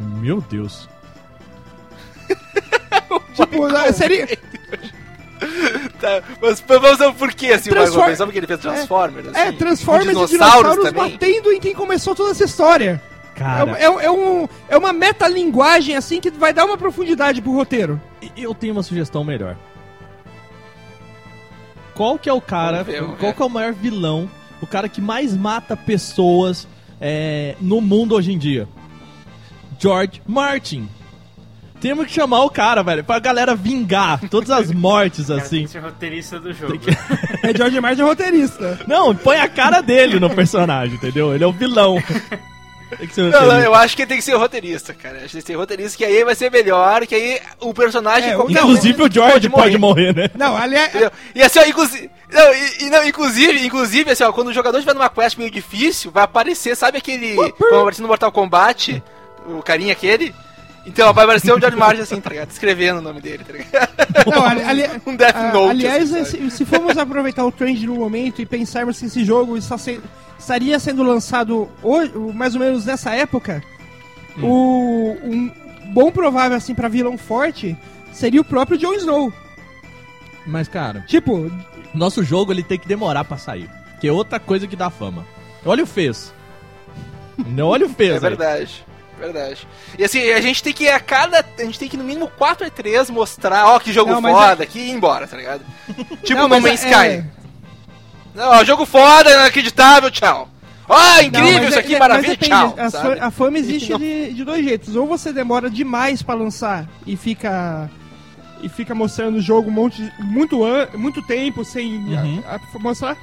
[0.00, 0.88] Meu Deus.
[3.46, 4.26] Tipo, seria.
[6.00, 8.16] Tá, mas vamos ver por que assim, o Transform- Michael Bay?
[8.16, 9.34] Só porque ele fez Transformers?
[9.34, 9.56] É, assim?
[9.56, 11.12] Transformers Com e dinossauros também?
[11.12, 13.00] batendo em quem começou toda essa história.
[13.36, 17.52] É, Cara, é, é um, é uma metalinguagem assim que vai dar uma profundidade pro
[17.52, 18.00] roteiro.
[18.36, 19.56] eu tenho uma sugestão melhor.
[21.94, 24.28] Qual que é o cara, ver, qual que é o maior vilão,
[24.60, 26.66] o cara que mais mata pessoas
[27.00, 28.68] é, no mundo hoje em dia?
[29.78, 30.88] George Martin.
[31.80, 35.62] Temos que chamar o cara, velho, pra galera vingar todas as mortes, Cara, tem assim.
[35.64, 36.74] que ser roteirista do jogo.
[37.42, 38.80] É George Martin é roteirista.
[38.86, 41.32] Não, põe a cara dele no personagem, entendeu?
[41.32, 42.02] Ele é o vilão.
[42.98, 43.66] Tem que ser Não, não, roteirista.
[43.66, 45.18] eu acho que ele tem que ser roteirista, cara.
[45.18, 48.30] Acho que tem que ser roteirista, que aí vai ser melhor, que aí o personagem...
[48.30, 50.30] É, qualquer Inclusive um o George pode morrer, né?
[50.34, 50.88] Não, aliás.
[50.88, 51.12] Entendeu?
[51.34, 54.78] E assim, ó, inclusive, não, e, e não, inclusive, inclusive, assim, ó, quando o jogador
[54.78, 57.36] estiver numa quest meio difícil, vai aparecer, sabe aquele.
[57.52, 59.02] Como apareceu no Mortal Kombat,
[59.46, 60.34] o carinha aquele?
[60.88, 62.50] Então, vai aparecer o George Martin assim, tá ligado?
[62.50, 64.30] Escrevendo o nome dele, tá ligado?
[64.34, 65.70] Não, ali, ali- Um Death ah, Note.
[65.70, 69.56] aliás, assim, se, se formos aproveitar o trend no momento e pensarmos que esse jogo
[69.56, 70.00] está se-
[70.38, 73.62] estaria sendo lançado hoje, mais ou menos nessa época,
[74.36, 74.44] Hum.
[74.44, 75.52] o, um
[75.92, 77.76] bom provável assim para vilão forte
[78.12, 79.32] seria o próprio Jon Snow.
[80.46, 81.50] Mas, cara, Tipo,
[81.92, 83.68] nosso jogo ele tem que demorar pra sair.
[84.00, 85.26] Que é outra coisa que dá fama.
[85.66, 86.32] Olha o fez.
[87.48, 88.10] Não olha o fez.
[88.10, 88.20] É aí.
[88.20, 88.84] verdade.
[89.18, 89.66] Verdade.
[89.98, 91.44] E assim, a gente tem que a cada.
[91.58, 94.64] A gente tem que no mínimo 4 e 3 mostrar, ó, que jogo Não, foda,
[94.64, 95.62] que ir embora, tá ligado?
[96.22, 97.24] Tipo Não, No Man's é- Sky.
[98.34, 100.48] Não, ó, jogo foda, inacreditável, tchau.
[100.88, 102.74] Ó, incrível, Não, mas isso é- aqui, é- maravilha, depende, tchau.
[102.78, 103.20] A, sabe?
[103.20, 104.94] a fama existe de, de dois jeitos.
[104.96, 107.90] Ou você demora demais pra lançar e fica
[108.62, 112.42] e fica mostrando o jogo um monte, muito, an- muito tempo sem Uhum.
[112.48, 113.16] a- a- mostrar.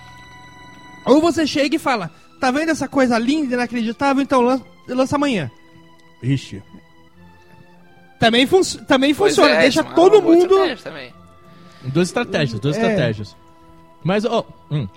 [1.06, 5.50] Ou você chega e fala, tá vendo essa coisa linda, inacreditável, então lança, lança amanhã.
[6.34, 6.62] Ixi.
[8.20, 10.44] Também, fun também Pois funciona, é, deixa é todo mundo...
[10.56, 11.14] estratégia Também.
[11.84, 12.82] Duas estratégias, duas É.
[12.82, 13.36] estratégias.
[14.04, 14.44] Mas, ó.
[14.72, 14.88] hum,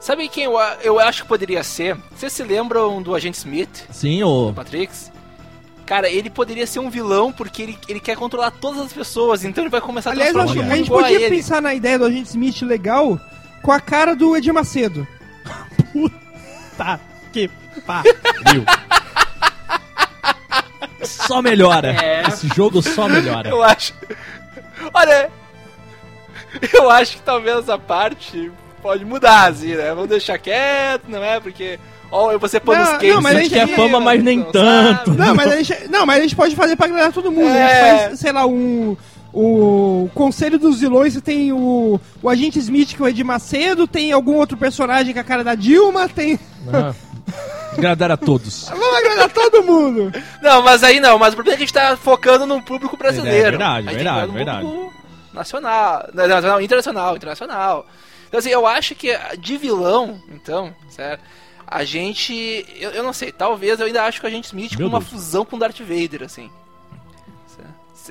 [0.00, 1.96] Sabe quem eu, eu acho que poderia ser?
[2.16, 4.52] Vocês se lembram do Agente Smith, sim, ô.
[4.52, 5.12] Matrix?
[5.86, 9.62] Cara, ele poderia ser um vilão porque ele, ele quer controlar todas as pessoas, então
[9.62, 11.36] ele vai começar a Aliás, acho, a gente a podia ele.
[11.36, 13.20] pensar na ideia do Agente Smith legal
[13.62, 15.06] com a cara do Edir Macedo.
[16.76, 16.98] Tá,
[17.32, 17.48] que
[17.86, 18.64] pariu.
[21.02, 21.92] Só melhora.
[22.02, 22.22] É.
[22.28, 23.48] Esse jogo só melhora.
[23.48, 23.92] Eu acho.
[24.94, 25.30] Olha,
[26.72, 28.50] eu acho que talvez essa parte
[28.82, 29.88] pode mudar, assim, né?
[29.90, 31.40] Vamos deixar quieto, não é?
[31.40, 31.78] Porque.
[32.10, 33.20] Ó, você Não, nos não, cases.
[33.20, 35.06] mas a a gente quer fama, mas nem não tanto.
[35.14, 35.18] sabe.
[35.18, 37.48] Não, mas a gente, não, mas a gente pode fazer pra agradar todo mundo.
[37.48, 37.68] A É.
[37.98, 38.96] gente faz, sei lá, um.
[39.34, 44.12] O Conselho dos Vilões tem o, o Agente Smith, que é o Edir Macedo, tem
[44.12, 46.38] algum outro personagem com a cara da Dilma, tem.
[46.70, 46.92] Ah,
[47.76, 48.68] agradar a todos.
[48.68, 50.12] Vamos agradar todo mundo!
[50.42, 52.96] Não, mas aí não, mas o problema é que a gente tá focando no público
[52.96, 53.48] brasileiro.
[53.48, 54.66] É verdade, A gente verdade, tá no verdade.
[54.66, 54.92] público
[55.32, 57.86] Nacional, não, nacional, internacional, internacional.
[58.28, 61.22] Então assim, eu acho que de vilão, então, certo?
[61.66, 64.88] A gente, eu, eu não sei, talvez eu ainda acho que a gente Smith Meu
[64.90, 65.10] com uma Deus.
[65.10, 66.50] fusão com Darth Vader, assim.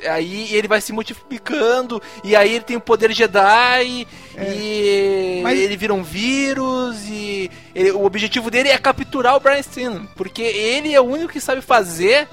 [0.09, 5.75] Aí ele vai se multiplicando, e aí ele tem o poder Jedi, e Mas- ele
[5.77, 10.93] vira um vírus, e ele- o objetivo dele é capturar o Brian Steen, porque ele
[10.93, 12.27] é o único que sabe fazer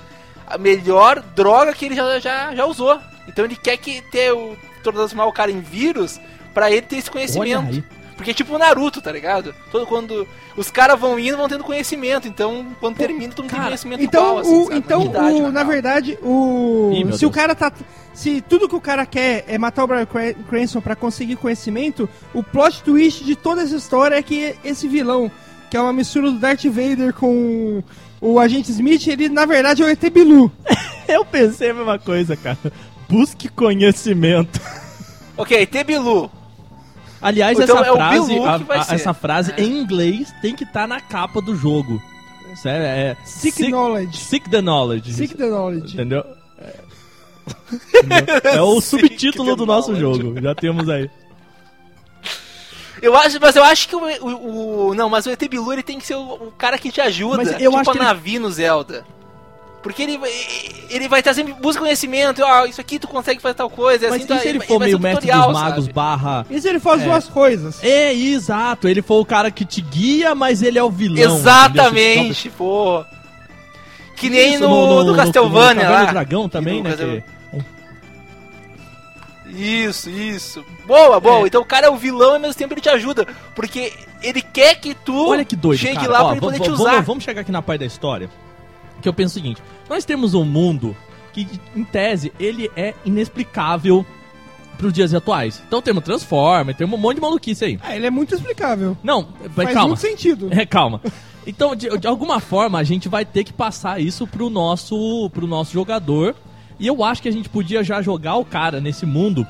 [0.46, 2.98] a melhor droga que ele já, já, já usou.
[3.26, 6.18] Então ele quer que ter o transformar o cara em vírus
[6.54, 7.84] pra ele ter esse Olha conhecimento.
[8.18, 9.54] Porque é tipo o Naruto, tá ligado?
[9.72, 12.28] Todo quando os caras vão indo, vão tendo conhecimento.
[12.28, 14.76] Então, quando termina, todo mundo tem conhecimento Então, igual, assim, o, sabe?
[14.78, 15.02] então
[15.46, 16.90] o, na verdade, o.
[16.92, 17.32] Ih, se o Deus.
[17.34, 17.72] cara tá.
[18.12, 22.08] Se tudo que o cara quer é matar o Brian Cran- Cranston pra conseguir conhecimento,
[22.34, 25.30] o plot twist de toda essa história é que esse vilão,
[25.70, 27.80] que é uma mistura do Darth Vader com
[28.20, 30.50] o Agente Smith, ele na verdade é o ET Bilu.
[31.06, 32.58] Eu pensei a mesma coisa, cara.
[33.08, 34.60] Busque conhecimento.
[35.36, 36.28] Ok, Tebilu.
[37.20, 39.62] Aliás, Então essa é frase, a- a- essa frase É.
[39.62, 42.00] em inglês tem que estar na capa do jogo.
[42.56, 44.16] Sério, é Seek knowledge.
[44.18, 45.12] Seek the knowledge.
[45.12, 45.94] Seek the knowledge.
[45.94, 46.24] Entendeu?
[46.58, 46.74] É,
[48.02, 48.52] Entendeu?
[48.52, 50.22] É o Seek subtítulo do nosso knowledge.
[50.22, 50.40] jogo.
[50.40, 51.10] Já temos aí.
[53.00, 55.84] Eu acho, mas eu acho que o, o- o- não, mas o ET Bilu ele
[55.84, 57.98] tem que ser o, o cara que te ajuda, Mas eu tipo acho a que
[57.98, 59.04] ele- Navi no Zelda.
[59.88, 60.30] Porque ele, vai-
[60.90, 64.22] ele vai estar sempre busca conhecimento, ó, isso aqui tu consegue fazer tal coisa, Mas
[64.22, 65.92] assim, e se ele for meio um mestre dos magos sabe?
[65.94, 66.46] barra...
[66.50, 67.04] E se ele faz É.
[67.06, 67.82] duas coisas?
[67.82, 68.86] É, exato.
[68.86, 71.36] Ele for o cara que te guia, mas ele é o vilão.
[71.36, 73.02] Exatamente, pô.
[74.14, 76.10] Que nem Isso, no, no, Castlevania no Caverna lá.
[76.12, 76.90] Dragão também, né?
[76.90, 77.22] no que-
[79.50, 80.64] Isso, isso.
[80.86, 81.44] Boa, boa.
[81.44, 81.46] É.
[81.46, 83.26] Então o cara é o vilão e ao mesmo tempo ele te ajuda.
[83.54, 86.08] Porque ele quer que tu Olha que doido, chegue cara.
[86.10, 87.00] lá Ó, pra ele poder te vamos- usar.
[87.02, 88.28] Vamos chegar aqui na parte da história.
[89.02, 90.96] Que eu penso o seguinte: nós temos um mundo
[91.32, 94.04] que, em tese, ele é inexplicável
[94.76, 95.62] pros dias atuais.
[95.66, 97.78] Então temos Transformer, temos um monte de maluquice aí.
[97.82, 98.96] Ah, ele é muito explicável.
[99.02, 99.88] Não, mas Faz calma.
[99.88, 100.48] muito sentido.
[100.54, 101.00] É, calma.
[101.46, 105.46] Então, de, de alguma forma, a gente vai ter que passar isso pro nosso, pro
[105.46, 106.34] nosso jogador.
[106.78, 109.46] E eu acho que a gente podia já jogar o cara nesse mundo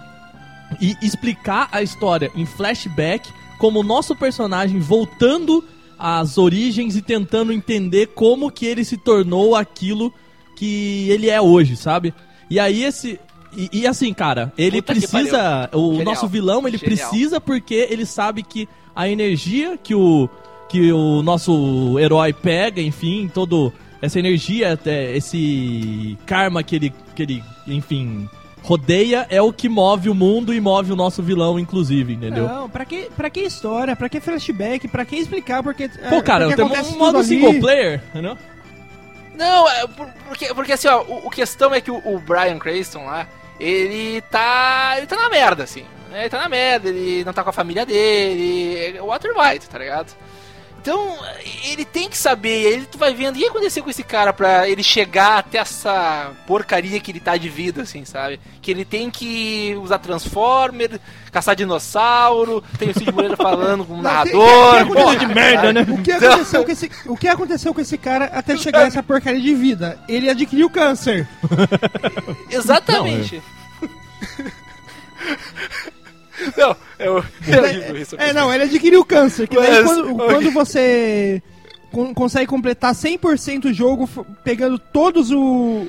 [0.80, 5.64] e explicar a história em flashback, como o nosso personagem voltando
[5.98, 10.12] às origens e tentando entender como que ele se tornou aquilo
[10.54, 12.14] que ele é hoje, sabe?
[12.48, 13.18] E aí esse.
[13.56, 15.70] E, e assim, cara, ele Puta precisa.
[15.72, 16.04] O Genial.
[16.04, 16.96] nosso vilão, ele Genial.
[17.11, 20.28] precisa porque ele sabe que a energia que o.
[20.68, 23.72] que o nosso herói pega, enfim, todo.
[24.00, 24.78] Essa energia,
[25.12, 28.28] esse karma que ele, que ele, enfim,
[28.68, 32.46] rodeia é o que move o mundo e move o nosso vilão, inclusive, entendeu?
[32.46, 33.96] Não, pra que, pra que história?
[33.96, 34.87] Pra que flashback?
[34.88, 35.62] Pra que explicar?
[35.62, 35.88] Porque.
[35.88, 38.37] Pô, cara, tem um modo single player, entendeu?
[39.35, 42.59] Não, é por- porque, porque assim, ó, o, o questão é que o, o Brian
[42.59, 43.26] Cranston lá,
[43.59, 44.94] ele tá.
[44.98, 45.85] ele tá na merda, assim.
[46.11, 46.20] né?
[46.20, 49.68] Ele tá na merda, ele não tá com a família dele, é o Walter White,
[49.70, 50.12] tá ligado?
[50.80, 51.18] Então,
[51.64, 54.32] ele tem que saber, ele tu vai vendo o que ia acontecer com esse cara
[54.32, 58.40] pra ele chegar até essa porcaria que ele tá de vida, assim, sabe?
[58.62, 60.98] Que ele tem que usar Transformer,
[61.32, 64.78] caçar dinossauro, tem o Cid Moreira falando com o narrador.
[64.78, 65.86] que- que- que porra, de merda, né?
[65.88, 69.02] O que, aconteceu com esse, o que aconteceu com esse cara até chegar a essa
[69.02, 69.98] porcaria de vida?
[70.08, 71.28] Ele adquiriu câncer.
[72.50, 73.42] Exatamente.
[73.80, 73.88] Não, eu,
[76.98, 77.22] eu
[77.81, 78.16] digo isso.
[78.18, 79.48] É, não, ele adquiriu câncer.
[79.48, 81.42] Que daí Mas- quando, quando você
[81.92, 84.09] con- consegue completar 100% o jogo,
[84.44, 85.87] pegando todos o-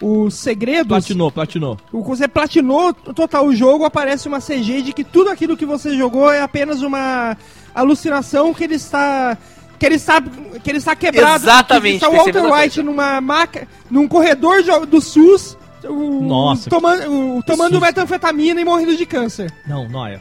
[0.00, 1.78] os segredos, Platinou, platinou.
[1.92, 6.30] você platinou total o jogo, aparece uma CG de que tudo aquilo que você jogou
[6.30, 7.36] é apenas uma
[7.74, 9.36] alucinação que ele está...
[9.78, 11.42] Que ele está, que ele está quebrado.
[11.42, 17.36] Exatamente, Que está o Walter White numa maca, num corredor do SUS, o- Nossa, tomando,
[17.38, 19.52] o- tomando metanfetamina e morrendo de câncer.
[19.66, 20.20] Não, Noia.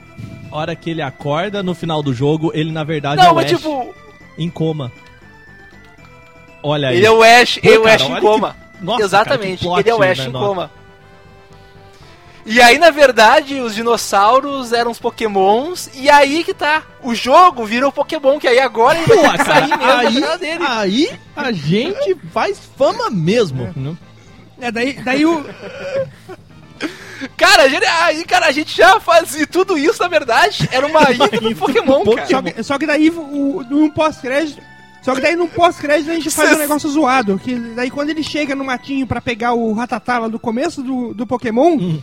[0.51, 3.45] Hora que ele acorda no final do jogo, ele na verdade é Não, o mas
[3.51, 3.93] Ash tipo,
[4.37, 4.91] em coma.
[6.63, 6.97] Olha aí.
[6.97, 8.55] ele é o Ash, Pô, ele é o cara, Ash em olha que- coma.
[8.81, 10.71] Nossa, Exatamente, cara, que ele é o plot, Ash né, em coma.
[12.43, 16.81] E aí, na verdade, os dinossauros eram os pokémons, e aí que tá.
[17.03, 20.29] O jogo virou Pokémon, que aí agora ele vai Pô, que sair cara, mesmo da
[20.29, 20.63] aí, dele.
[20.67, 23.71] aí a gente faz fama mesmo.
[23.75, 23.95] né?
[24.61, 25.43] É, daí, daí o,
[27.37, 31.11] Cara, a gente, aí, cara, a gente já fazia tudo isso, na verdade, era uma
[31.11, 32.27] ida do Pokémon, cara.
[32.27, 34.61] Só que, só que daí, o, num pós-crédito.
[35.03, 37.39] Só que daí no pós-crédito a gente faz um negócio zoado.
[37.39, 41.13] Que daí quando ele chega no matinho pra pegar o Ratatá lá do começo do,
[41.13, 42.01] do Pokémon, Hum.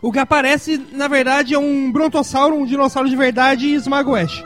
[0.00, 4.14] o que aparece, na verdade, é um brontossauro, um dinossauro de verdade e esmaga o
[4.14, 4.44] Ash.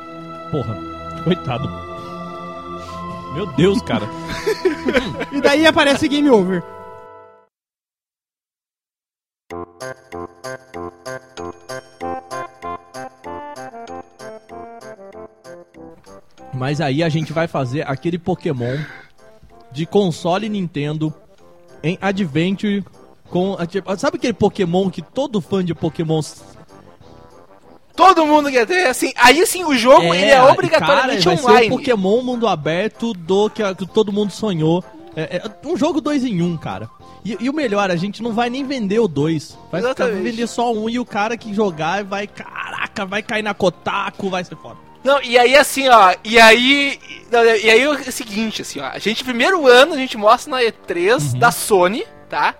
[0.51, 0.79] Porra,
[1.23, 1.71] coitado.
[3.35, 4.09] Meu Deus, cara.
[5.33, 6.63] E daí aparece Game Over.
[16.53, 18.77] Mas aí a gente vai fazer aquele Pokémon
[19.73, 21.13] de console Nintendo
[21.83, 22.85] em Adventure
[23.29, 23.57] com.
[23.97, 26.21] Sabe aquele Pokémon que todo fã de Pokémon
[27.97, 31.67] Todo mundo quer ter, assim, aí sim, o jogo, ele é obrigatoriamente cara, vai online.
[31.69, 34.83] Ser o Pokémon mundo aberto do que, que todo mundo sonhou.
[35.17, 36.89] É, é um jogo dois em um, cara.
[37.25, 39.59] E, e o melhor, a gente não vai nem vender o dois.
[39.71, 40.23] Vai ficar, Exatamente.
[40.31, 44.45] vender só um e o cara que jogar vai, caraca, vai cair na Kotaku, vai
[44.45, 44.77] ser foda.
[45.03, 46.99] Não, e aí assim, ó, e aí.
[47.31, 50.51] não, e aí é o seguinte, assim, ó, a gente, primeiro ano, a gente mostra
[50.51, 51.39] na E3 Uhum.
[51.39, 52.55] da Sony, tá?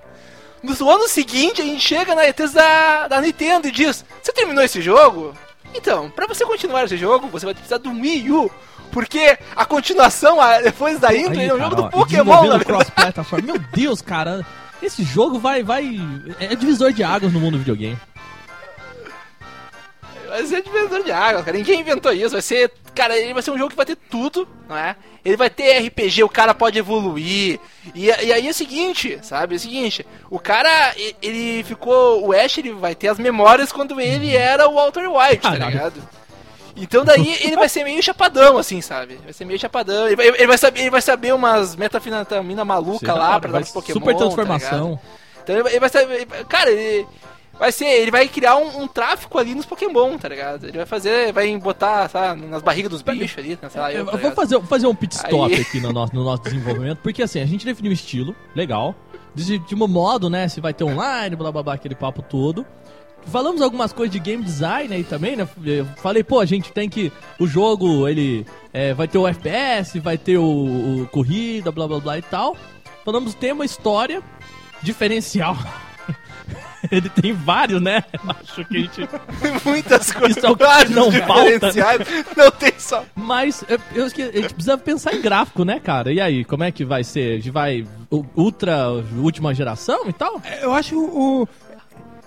[0.63, 4.63] No ano seguinte, a gente chega na E3 da, da Nintendo e diz: Você terminou
[4.63, 5.35] esse jogo?
[5.75, 8.51] Então, pra você continuar esse jogo, você vai precisar do Wii U.
[8.91, 12.35] Porque a continuação, a- depois da intro, Aí, é um cara, jogo ó, do Pokémon,
[12.35, 12.65] na verdade.
[12.65, 13.43] cross-platform.
[13.45, 14.45] Meu Deus, cara.
[14.83, 15.99] Esse jogo vai, vai...
[16.41, 17.99] É divisor de águas no mundo do videogame.
[20.29, 21.57] Vai ser divisor de águas, cara.
[21.57, 22.31] Ninguém inventou isso.
[22.31, 22.73] Vai ser.
[22.95, 24.95] Cara, ele vai ser um jogo que vai ter tudo, não é?
[25.25, 27.59] Ele vai ter RPG, o cara pode evoluir.
[27.95, 29.55] E, e aí é o seguinte, sabe?
[29.55, 32.25] É o seguinte: o cara, ele ficou.
[32.27, 36.01] O Ash, ele vai ter as memórias quando ele era o Walter White, tá ligado?
[36.77, 39.19] Então daí ele vai ser meio chapadão, assim, sabe?
[39.23, 40.07] Vai ser meio chapadão.
[40.07, 43.73] Ele vai, ele vai saber, ele vai saber umas metafetamina maluca lá pra dar pros
[43.73, 43.99] Pokémon.
[43.99, 44.91] Super tá transformação.
[44.91, 45.01] ligado?
[45.43, 46.27] Então ele vai, ele vai saber.
[46.49, 47.07] Cara, ele.
[47.59, 50.67] Vai ser, ele vai criar um, um tráfico ali nos Pokémon, tá ligado?
[50.67, 54.07] Ele vai fazer, vai botar, sabe, nas barrigas dos bichos ali, né, sei lá, Eu
[54.07, 57.01] tá vou fazer, vou fazer um pit stop Aí- aqui no nosso, no nosso desenvolvimento,
[57.03, 58.95] porque assim, a gente definiu o estilo, legal.
[59.35, 60.49] De, de um modo, né?
[60.49, 62.65] Se vai ter online, blá blá blá, aquele papo todo.
[63.27, 65.49] Falamos algumas coisas de game design aí também, né?
[65.65, 67.13] Eu falei, pô, a gente tem que.
[67.39, 72.01] O jogo, ele é, vai ter o FPS, vai ter o, o corrida, blá blá
[72.01, 72.57] blá e tal.
[73.05, 74.23] Falamos tema, história,
[74.83, 75.57] diferencial.
[76.91, 78.03] Ele tem vários, né?
[78.41, 79.09] Acho que a gente.
[79.65, 80.37] Muitas coisas.
[80.37, 81.71] Isso é o que vários não falta.
[81.71, 82.09] diferenciais.
[82.37, 83.05] Não tem só.
[83.15, 83.65] Mas
[83.95, 86.13] eu, acho que a gente precisa pensar em gráfico, né, cara?
[86.13, 87.33] E aí, como é que vai ser?
[87.33, 87.87] A gente vai
[88.35, 90.41] ultra última geração e tal?
[90.63, 91.49] Eu acho o.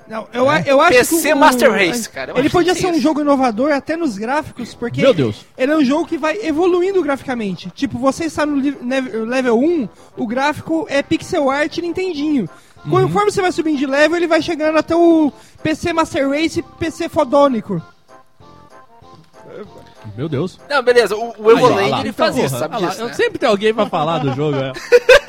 [0.08, 0.58] Não, eu, É.
[0.58, 2.99] a- eu acho PC que o, Master Race, cara, eu Ele podia ser é um
[2.99, 5.45] jogo inovador até nos gráficos, porque Meu Deus.
[5.58, 7.70] ele é um jogo que vai evoluindo graficamente.
[7.72, 8.56] Tipo, você está no
[9.26, 9.88] level 1,
[10.18, 12.49] o gráfico é pixel art Nintendinho.
[12.86, 12.91] Uhum.
[12.91, 15.32] Conforme você vai subindo de level, ele vai chegando até o
[15.64, 17.82] PC Master Race e PC fodônico.
[20.18, 20.60] Meu Deus.
[20.70, 21.16] Não, beleza.
[21.16, 22.01] O, o lá.
[22.01, 23.14] ele faz isso, porra, sabe disso, eu- né?
[23.14, 24.74] Sempre tem alguém pra falar do jogo, é.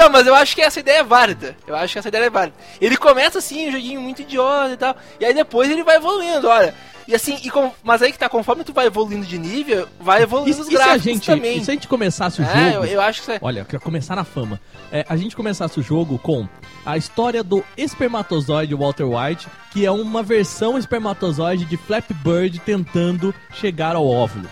[0.00, 1.54] Não, mas eu acho que essa ideia é válida.
[1.66, 2.56] Eu acho que essa ideia é válida.
[2.80, 4.96] Ele começa assim, um joguinho muito idiota e tal.
[5.20, 6.74] E aí depois ele vai evoluindo, olha.
[7.08, 10.22] E assim, e com- mas aí que tá, conforme tu vai evoluindo de nível, vai
[10.22, 11.58] evoluindo e os gráficos gente, também.
[11.58, 12.56] e se a gente começasse o jogo...
[12.56, 13.38] É, eu, eu acho que é.
[13.42, 14.60] Olha, eu quero começar na fama.
[14.92, 16.46] É, a gente começasse o jogo com
[16.86, 23.34] a história do espermatozoide Walter White, que é uma versão espermatozoide de Flappy Bird tentando
[23.54, 24.48] chegar ao óvulo.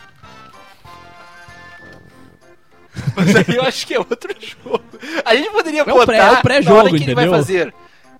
[3.16, 4.80] Mas aí eu acho que é outro jogo.
[5.24, 7.38] A gente poderia o botar é o pré-jogo, na hora que ele vai entendeu?
[7.40, 7.74] fazer.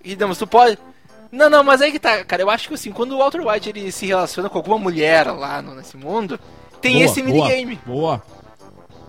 [0.04, 0.78] E não, mas tu pode.
[1.30, 2.42] Não, não, mas aí que tá, cara.
[2.42, 5.60] Eu acho que assim, quando o Walter White ele se relaciona com alguma mulher lá
[5.60, 6.38] no- nesse mundo,
[6.80, 8.22] tem Boa, esse boa, minigame, Boa.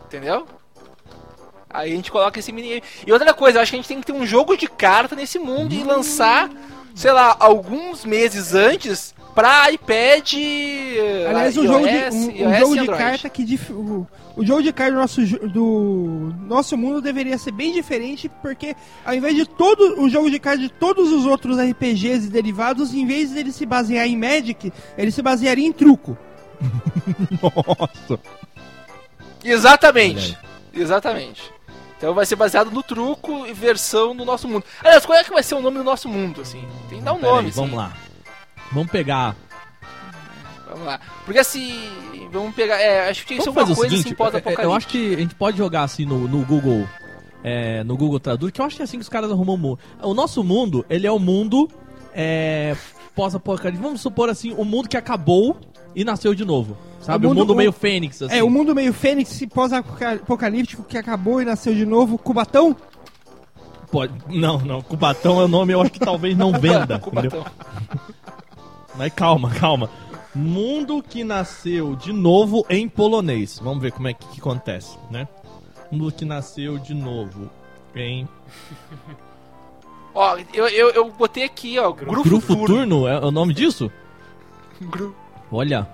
[0.05, 0.45] entendeu?
[1.69, 2.83] Aí a gente coloca esse minigame.
[3.05, 5.15] E outra coisa, eu acho que a gente tem que ter um jogo de carta
[5.15, 6.49] nesse mundo e lançar,
[6.95, 10.33] sei lá, alguns meses antes pra iPad.
[11.29, 13.43] Aliás, um iOS, jogo de, um, um jogo de carta que.
[13.43, 18.29] dif- O, o jogo de carta do nosso, do nosso mundo deveria ser bem diferente,
[18.41, 18.73] porque
[19.05, 22.93] ao invés de todo o jogo de carta de todos os outros RPGs e derivados,
[22.93, 26.17] em vez dele se basear em Magic, ele se basearia em truco.
[27.41, 28.19] Nossa.
[29.43, 30.37] Exatamente.
[30.73, 31.51] Exatamente.
[31.99, 34.63] Então vai ser baseado no truco e versão do nosso mundo.
[34.81, 36.65] Aliás, qual é que vai ser o nome do nosso mundo, assim?
[36.87, 37.59] Tem que dar um Pera aí, nome, assim.
[37.59, 37.93] vamos lá.
[38.71, 39.35] Vamos pegar...
[40.69, 40.99] Vamos lá.
[41.25, 41.89] Porque assim,
[42.31, 42.79] vamos pegar.
[42.79, 44.61] É, acho que tinha que ser uma coisa seguinte, assim pós-apocalipse.
[44.61, 46.87] é, eu acho que a gente pode jogar assim no, no Google,
[47.43, 49.57] é, no Google Tradutor, que eu acho que é assim que os caras arrumam o
[49.57, 49.79] mundo.
[50.01, 51.67] O nosso mundo, ele é o mundo
[52.13, 52.77] é,
[53.15, 53.81] pós-apocalipse.
[53.81, 55.57] Vamos supor assim, o mundo que acabou
[55.95, 56.77] e nasceu de novo.
[57.01, 57.25] Sabe?
[57.25, 58.35] O O mundo- mundo, o- meio fênix, assim.
[58.35, 62.75] É, o mundo meio fênix pós-apocalíptico que acabou e nasceu de novo, Cubatão.
[63.91, 64.13] Pode...
[64.29, 66.95] Não, não, Cubatão é o nome, eu acho que talvez não venda.
[66.95, 67.31] entendeu?
[67.31, 67.45] Cubatão.
[68.95, 69.89] Mas calma, calma.
[70.35, 73.59] Mundo que nasceu de novo em polonês.
[73.63, 75.27] Vamos ver como é que, que acontece, né?
[75.91, 77.49] Mundo que nasceu de novo
[77.95, 78.27] em
[80.13, 82.41] Ó, eu, eu, eu botei aqui, ó, Gru, Gru Futuro.
[82.59, 83.91] Futurno, é o nome disso?
[84.81, 85.15] Gru,
[85.51, 85.87] Olha,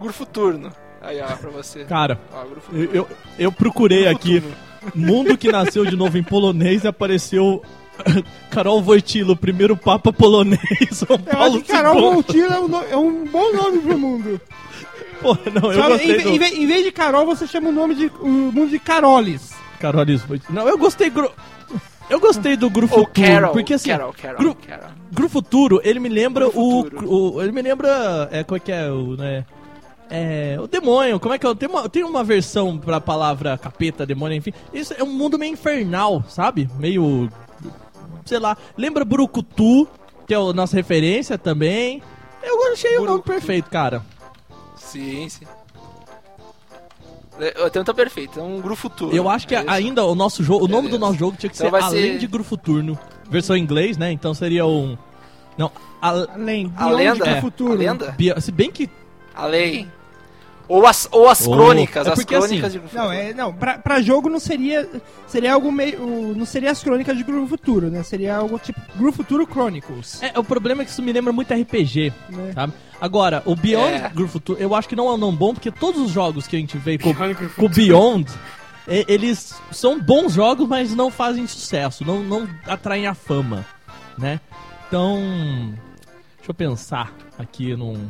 [0.00, 0.70] Gru Futurno.
[1.00, 1.84] Aí, ó, pra você.
[1.84, 4.42] cara, Ó, eu, eu, eu procurei aqui
[4.94, 7.62] Mundo que nasceu de novo em polonês e apareceu
[8.50, 10.60] Carol Wojtyla, o primeiro papa polonês,
[10.92, 12.00] São Eu Paulo acho que Carol.
[12.14, 14.40] Voltila é, um no- é um bom nome pro mundo.
[15.20, 16.28] Pô, não, eu gostei em, do...
[16.30, 19.52] em vez- de Carol, você chama o nome de o mundo de Carolis.
[19.80, 20.60] Carolis Wojtyla.
[20.62, 21.30] Não, eu gostei gru...
[22.12, 23.52] Eu gostei do Gru Futuro, Carol.
[23.52, 24.90] porque assim, Carol, Carol, Gru- Carol.
[25.10, 26.80] Gru Futuro, ele me lembra o,
[27.36, 28.28] o- Ele me lembra.
[28.30, 29.16] É, qual é que é o.
[29.16, 29.44] Né,
[30.10, 31.54] é, o demônio, como é que é?
[31.54, 34.52] Tem uma, tem uma versão pra palavra capeta, demônio, enfim.
[34.74, 36.68] Isso é um mundo meio infernal, sabe?
[36.78, 37.30] Meio.
[38.26, 38.56] Sei lá.
[38.76, 39.88] Lembra Burukutu,
[40.26, 42.02] que é a nossa referência também.
[42.42, 44.02] Eu achei o nome perfeito, cara.
[44.76, 45.46] Sim, sim.
[47.40, 49.14] É, Então tá perfeito, é um Gru Futuro.
[49.16, 50.64] Eu acho que É ainda o nosso jogo.
[50.64, 50.98] O nome Beleza.
[50.98, 52.98] do nosso jogo tinha que Então ser Além ser- de Gru Futurno.
[53.30, 54.12] Versão em inglês, né?
[54.12, 54.96] Então seria um.
[55.56, 55.70] Não,
[56.00, 57.24] a, Além, A lenda?
[57.24, 57.72] do É, futuro.
[57.72, 58.16] A lenda?
[58.40, 58.88] Se bem que
[59.34, 59.90] Além.
[60.74, 62.94] Ou as, ou as Ou- crônicas, é as crônicas assim, de.
[62.94, 64.88] Não, é, não, pra, pra jogo não seria.
[65.26, 66.34] Seria algo meio.
[66.34, 68.02] Não seria as crônicas de Gru Futuro, né?
[68.02, 70.22] Seria algo tipo Gru Futuro Chronicles.
[70.22, 72.52] É, o problema é que isso me lembra muito RPG, Né?
[72.54, 72.72] sabe?
[72.98, 74.08] Agora, o Beyond É.
[74.08, 76.56] Group Futuro, eu acho que não é um nome bom, porque todos os jogos que
[76.56, 78.30] a gente vê com, com o Beyond,
[78.88, 83.66] e- eles são bons jogos, mas não fazem sucesso, não, não atraem a fama,
[84.16, 84.40] né?
[84.88, 85.20] Então,
[86.38, 88.08] deixa eu pensar aqui num...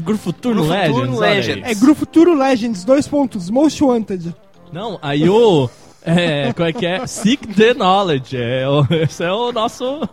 [0.00, 1.18] Group Futuro Gru Legends.
[1.18, 1.70] Legends.
[1.70, 4.34] É Gru Futuro Legends, dois pontos, Most Wanted.
[4.72, 5.68] Não, aí o...
[6.04, 7.06] É, como é que é?
[7.06, 10.08] Seek the Knowledge, é, o- esse é o nosso...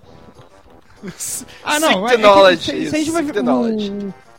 [1.64, 1.90] Ah, não.
[1.90, 3.44] Seek é- the é que knowledge, se, se isso, a gente vai seek the o-
[3.44, 3.94] knowledge.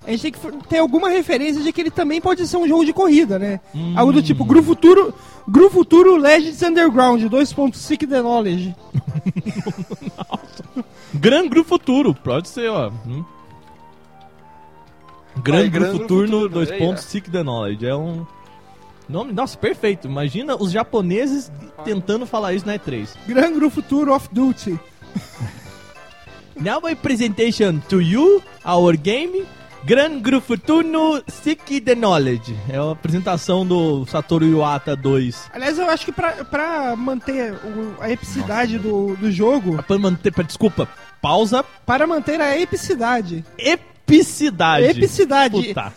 [0.06, 2.84] A gente tem que ter alguma referência de que ele também pode ser um jogo
[2.84, 3.60] de corrida, né?
[3.74, 3.92] Hum.
[3.96, 5.12] Algo do tipo Gru Futuro,
[5.46, 8.74] Gru Futuro Legends Underground, dois pontos, Seek the Knowledge.
[11.14, 12.90] Gran Gru Futuro, pode ser, ó.
[13.06, 13.24] Hum.
[15.42, 17.04] Gran Vai, Gru Gru Futuro, Futuro, dois aí, pontos.
[17.04, 17.86] Seek the Knowledge.
[17.86, 18.26] É um.
[19.08, 20.06] Nome, nossa, perfeito.
[20.06, 21.50] Imagina os japoneses
[21.84, 23.08] tentando falar isso na E3.
[23.26, 24.78] Gran Gru Futuro of Duty.
[26.56, 29.46] Now my presentation to you, our game,
[29.84, 32.54] Gran Grufutuno Seek the Knowledge.
[32.68, 35.50] É a apresentação do Satoru Iwata 2.
[35.54, 40.30] Aliás, eu acho que pra, pra manter o- a epicidade do, do jogo, Pra manter,
[40.32, 40.86] pra, desculpa,
[41.22, 43.42] pausa, para manter a epicidade,
[44.14, 44.84] epicidade.
[44.86, 45.68] Epicidade.
[45.68, 45.92] Puta.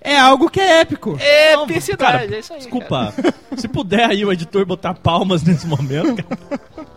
[0.00, 1.18] é algo que é épico.
[1.64, 2.60] Epicidade, Cara, é isso aí.
[2.60, 3.14] Desculpa,
[3.56, 6.60] se puder aí o editor botar palmas nesse momento, cara.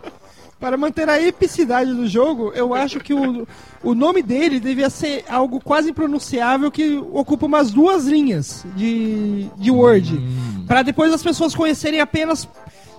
[0.59, 3.47] Para manter a epicidade do jogo, eu acho que o,
[3.81, 9.71] o nome dele devia ser algo quase impronunciável que ocupa umas duas linhas de, de
[9.71, 10.19] Word.
[10.67, 12.45] Para depois as pessoas conhecerem apenas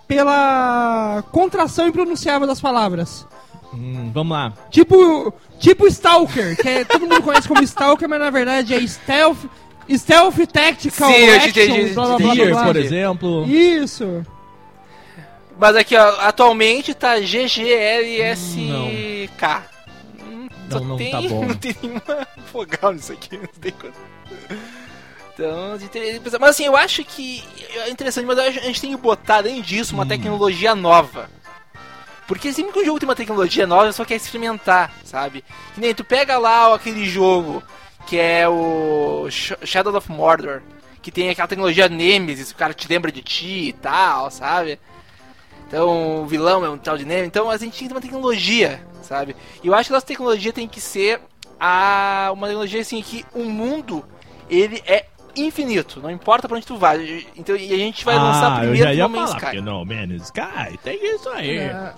[0.09, 3.27] pela contração impronunciável das palavras.
[3.73, 4.53] Hum, vamos lá.
[4.71, 9.39] Tipo, tipo Stalker, que é- todo mundo conhece como Stalker, mas na verdade é Stealth,
[9.89, 12.27] Stealth Tactical Sim, eu Action, entendi, blá, blá, te blá, entendi.
[12.27, 12.65] blá, Gears, blá.
[12.67, 13.47] por exemplo.
[13.49, 14.27] Isso.
[15.59, 18.61] Mas aqui, ó, atualmente tá GGLSK.
[20.21, 21.45] Hum, Não, não tem, tá bom.
[21.47, 23.37] Não tem nenhuma vogal nisso aqui.
[23.37, 23.97] não tem coisa.
[25.35, 25.79] Então,
[26.41, 27.43] mas assim, eu acho que
[27.75, 29.99] é interessante, mas eu a gente tem que botar, além disso, Hum.
[29.99, 31.31] uma tecnologia nova.
[32.31, 35.43] Porque sempre que um jogo tem uma tecnologia nova, você só quer experimentar, sabe?
[35.75, 37.61] Que nem tu pega lá aquele jogo
[38.07, 40.63] que é o Sh- Shadow of Mordor,
[41.03, 44.79] que tem aquela tecnologia Nemesis, o cara te lembra de ti e tal, sabe?
[45.67, 47.27] Então, o vilão é um tal de Nemesis.
[47.27, 49.35] Então, a gente tem que ter uma tecnologia, sabe?
[49.63, 51.21] E eu acho que a nossa tecnologia tem que ser
[51.59, 54.05] a uma tecnologia assim que o mundo
[54.49, 55.07] ele é
[55.37, 57.27] infinito, não importa pra onde tu vai.
[57.37, 59.61] Então, e a gente vai lançar ah, eu primeiro já ia No Man's Sky.
[59.61, 61.59] No Man's Sky, tem isso aí.
[61.59, 61.93] É,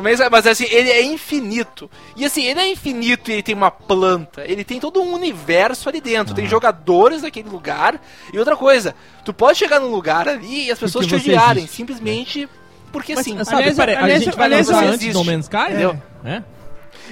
[0.00, 1.90] Mas assim, ele é infinito.
[2.16, 4.42] E assim, ele é infinito e ele tem uma planta.
[4.46, 6.32] Ele tem todo um universo ali dentro.
[6.32, 6.36] Ah.
[6.36, 8.00] Tem jogadores naquele lugar.
[8.32, 11.64] E outra coisa, tu pode chegar num lugar ali e as pessoas Porque te odiarem,
[11.64, 11.76] existe.
[11.76, 12.48] simplesmente
[12.90, 13.36] porque Mas, sim.
[13.44, 15.14] sabe, Aliás, peraí, aliás, a gente vai aliás, lançar antes existe.
[15.14, 15.56] No Man's Sky?
[15.70, 16.02] Entendeu?
[16.24, 16.42] É?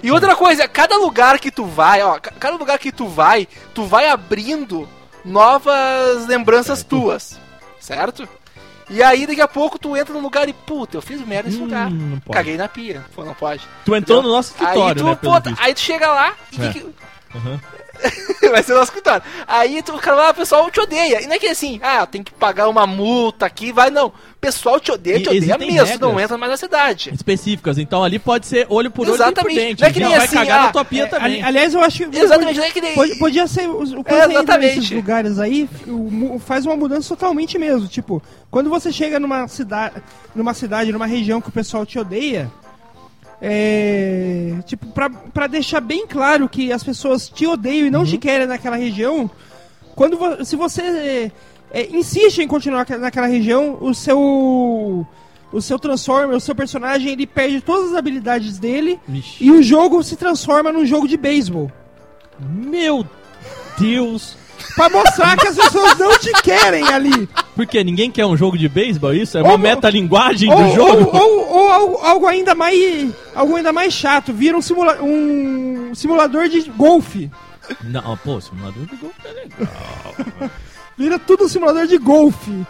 [0.03, 3.47] E outra coisa, cada lugar que tu vai, ó, ca- cada lugar que tu vai,
[3.75, 4.89] tu vai abrindo
[5.25, 7.39] novas lembranças tuas,
[7.79, 8.29] certo?
[8.91, 11.61] E aí daqui a pouco tu entra num lugar e, puta, eu fiz merda nesse
[11.61, 11.89] Hum, lugar.
[12.33, 13.05] Caguei na pia.
[13.15, 13.63] Pô, não pode.
[13.85, 14.23] Tu entrou Entendeu?
[14.23, 15.63] no nosso Aí escritório, tu, né, pô, visto.
[15.63, 16.73] aí tu chega lá e É.
[16.73, 16.87] que-
[17.35, 17.61] Aham.
[18.51, 19.23] vai ser o nosso escritório.
[19.47, 21.23] Aí tu, o cara lá, o pessoal te odeia.
[21.23, 24.07] E não é que assim, ah, tem que pagar uma multa aqui, vai, não.
[24.09, 27.11] O pessoal te odeia, E te odeia mesmo, não entra mais na cidade.
[27.15, 29.55] Específicas, então ali pode ser olho por olho e por Exatamente.
[29.61, 29.81] dente.
[29.83, 31.35] Não é que nem vai assim, cagar ah, na tua pia é, também.
[31.35, 32.95] ali- aliás, eu acho que Exatamente, não é que nem...
[32.95, 34.77] Pode- Podia ser os, o, É, exatamente.
[34.77, 35.69] nesses lugares aí,
[36.41, 37.87] faz uma mudança totalmente mesmo.
[37.87, 39.97] Tipo, quando você chega numa cidade,
[40.35, 42.51] numa cidade, numa região que o pessoal te odeia,
[43.43, 48.19] é, tipo, pra, pra deixar bem claro que as pessoas te odeiam e não te
[48.19, 49.31] querem naquela região,
[49.95, 51.33] quando vo- se você é,
[51.73, 55.07] é, insiste em continuar naquela- região, o seu
[55.53, 59.43] o seu Transformer, o seu personagem, ele perde todas as habilidades dele Vixe.
[59.45, 61.73] e o jogo se transforma num jogo de beisebol.
[62.39, 63.05] Meu
[63.77, 64.37] Deus.
[64.75, 67.29] Pra mostrar que as pessoas não te querem ali.
[67.55, 67.83] Por quê?
[67.85, 69.13] Ninguém quer um jogo de beisebol?
[69.15, 69.37] Isso?
[69.37, 71.17] É Ou uma não- metalinguagem Ou, do jogo?
[71.17, 73.13] ou, ou- ou algo, algo ainda mais.
[73.35, 74.33] Algo ainda mais chato.
[74.33, 77.31] Vira um, simula um simulador de golfe.
[77.85, 80.51] Não, pô, simulador de golfe é legal.
[80.97, 82.65] Vira tudo um simulador de golfe.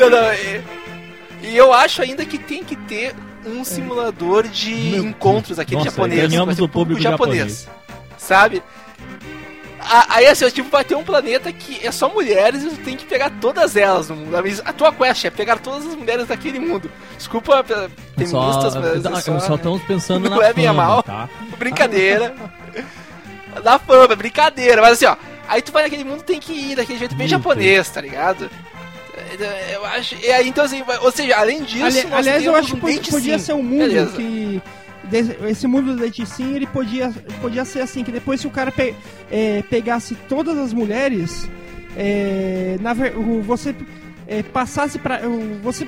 [0.00, 0.62] Não, não, e,
[1.42, 3.14] e eu acho ainda que tem que ter
[3.46, 6.28] um simulador de Meu encontros aqui Nossa, japonês.
[6.30, 7.00] ganhamos o público
[8.18, 8.62] Sabe?
[9.80, 12.96] A- Aí assim, tipo, vai ter um planeta que é só mulheres e tu tem
[12.96, 14.36] que pegar todas elas no mundo.
[14.64, 16.90] A tua quest é pegar todas as mulheres daquele mundo.
[17.16, 21.02] Desculpa, feministas, só, mas é só, só, só estamos pensando na Não é minha mal.
[21.02, 21.28] tá?
[21.58, 22.34] brincadeira.
[23.64, 24.80] Da fama, brincadeira.
[24.80, 25.16] Mas assim, ó,
[25.48, 27.30] aí tu vai naquele mundo tem que ir daquele jeito bem Muito.
[27.30, 28.48] japonês, tá ligado?
[29.72, 30.16] Eu acho.
[30.22, 32.80] E aí, então assim, ou seja, além disso, Ali- nós aliás, eu acho que um
[32.80, 33.44] podia, date podia sim.
[33.44, 34.16] ser um mundo Beleza.
[34.16, 34.62] que.
[35.48, 37.10] Esse mundo do date sim, ele podia,
[37.40, 38.94] podia ser assim, que depois se o cara pe-
[39.30, 41.48] é, pegasse todas as mulheres,
[41.96, 42.94] é, na
[43.42, 43.74] você
[44.28, 45.20] é, passasse para
[45.62, 45.86] você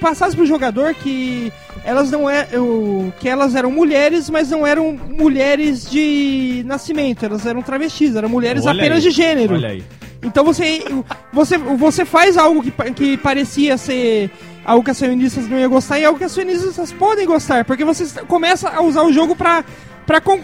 [0.00, 1.52] passasse pro jogador que
[1.84, 7.46] elas não é o, que elas eram mulheres, mas não eram mulheres de nascimento, elas
[7.46, 9.54] eram travestis, eram mulheres Olha apenas aí, de gênero.
[9.54, 9.82] Olha aí.
[10.22, 10.84] Então você,
[11.32, 14.30] você, você faz algo que, que parecia ser
[14.64, 17.84] algo que as feministas não iam gostar e algo que as feministas podem gostar, porque
[17.84, 19.64] você começa a usar o jogo pra,
[20.06, 20.40] pra, con-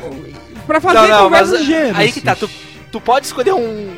[0.66, 1.96] pra fazer Não, não, mas conversas de gênero.
[1.96, 2.50] aí que tá, tu,
[2.90, 3.90] tu pode escolher um.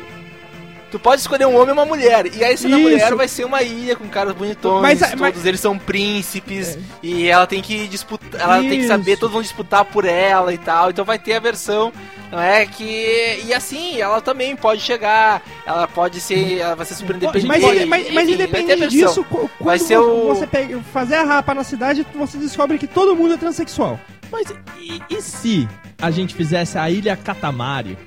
[0.91, 2.25] Tu pode escolher um homem e uma mulher.
[2.35, 2.89] E aí, sendo a Isso.
[2.89, 4.81] mulher, vai ser uma ilha com caras bonitões.
[4.81, 6.77] Mas- todos mas- eles são príncipes.
[7.01, 8.39] E ela tem que disputar.
[8.41, 8.87] Ela tem que Isso.
[8.89, 10.89] saber, todos vão disputar por ela e tal.
[10.89, 11.93] Então vai ter a versão.
[12.31, 13.41] Não é que.
[13.45, 15.41] E assim, ela também pode chegar.
[15.65, 16.57] Ela pode ser.
[16.59, 17.47] Ela vai ser super independente.
[17.47, 21.15] Mas, mas, mas a independente disso, qu- quando Vai ser vo- o- você pega, fazer
[21.15, 23.99] a rapa na cidade, você descobre que todo mundo é transexual.
[24.31, 24.47] Mas
[24.79, 25.67] e, e se
[26.01, 27.97] a gente fizesse a Ilha Katamari?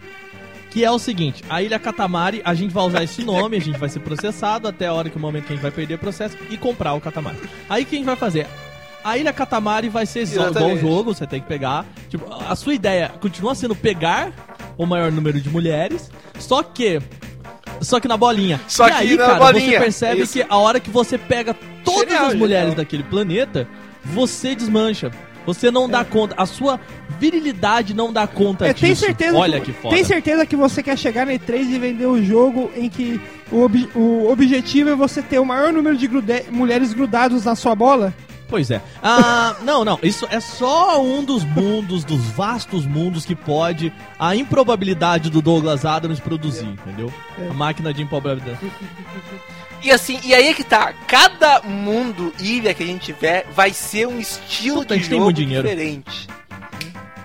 [0.74, 3.78] Que é o seguinte, a Ilha Katamari, a gente vai usar esse nome, a gente
[3.78, 5.98] vai ser processado até a hora que o momento que a gente vai perder o
[5.98, 7.38] processo e comprar o Katamari.
[7.70, 8.48] Aí o que a gente vai fazer?
[9.04, 11.86] A Ilha Katamari vai ser igual o jogo, você tem que pegar.
[12.08, 14.32] Tipo, a sua ideia continua sendo pegar
[14.76, 16.10] o maior número de mulheres,
[16.40, 17.00] só que.
[17.80, 18.60] Só que na bolinha.
[18.66, 20.32] Só e que aí, na cara, bolinha, você percebe isso.
[20.32, 21.54] que a hora que você pega
[21.84, 22.76] todas Genial, as mulheres genial.
[22.84, 23.68] daquele planeta,
[24.04, 25.12] você desmancha.
[25.46, 26.34] Você não dá conta.
[26.38, 26.80] A sua
[27.20, 28.80] virilidade não dá conta É, disso.
[28.86, 29.94] tem certeza Olha que, que foda.
[29.94, 33.20] Tem certeza que você quer chegar na E3 e vender um jogo em que
[33.52, 37.54] o, ob- o objetivo é você ter o maior número de grude- mulheres grudados na
[37.54, 38.12] sua bola?
[38.48, 38.80] Pois é.
[39.02, 39.98] Ah, não, não.
[40.02, 45.84] Isso é só um dos mundos, dos vastos mundos que pode a improbabilidade do Douglas
[45.84, 47.12] Adams produzir, entendeu?
[47.38, 47.48] É.
[47.48, 48.58] A máquina de improbabilidade.
[49.84, 50.94] E assim, e aí é que tá.
[51.06, 56.26] Cada mundo, ilha que a gente tiver, vai ser um estilo Puta, de jogo diferente.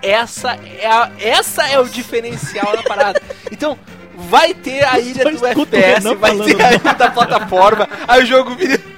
[0.02, 3.22] Essa é, a, essa é o diferencial da parada.
[3.50, 3.78] Então,
[4.14, 8.54] vai ter a ilha do FPS, vai ter a ilha da plataforma, aí o jogo
[8.54, 8.78] vira.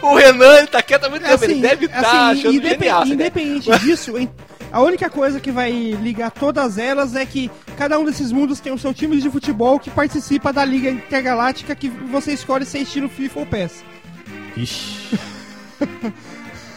[0.00, 1.98] O Renan ele tá quieto há muito tempo, ele deve estar
[2.30, 3.02] assim, achando indepen- genial.
[3.06, 3.14] ideia.
[3.14, 4.30] independente disso, em-
[4.72, 8.72] a única coisa que vai ligar todas elas é que cada um desses mundos tem
[8.72, 13.08] o seu time de futebol que participa da Liga Intergaláctica que você escolhe ser estilo
[13.08, 13.84] FIFA ou PES.
[14.56, 15.18] Ixi.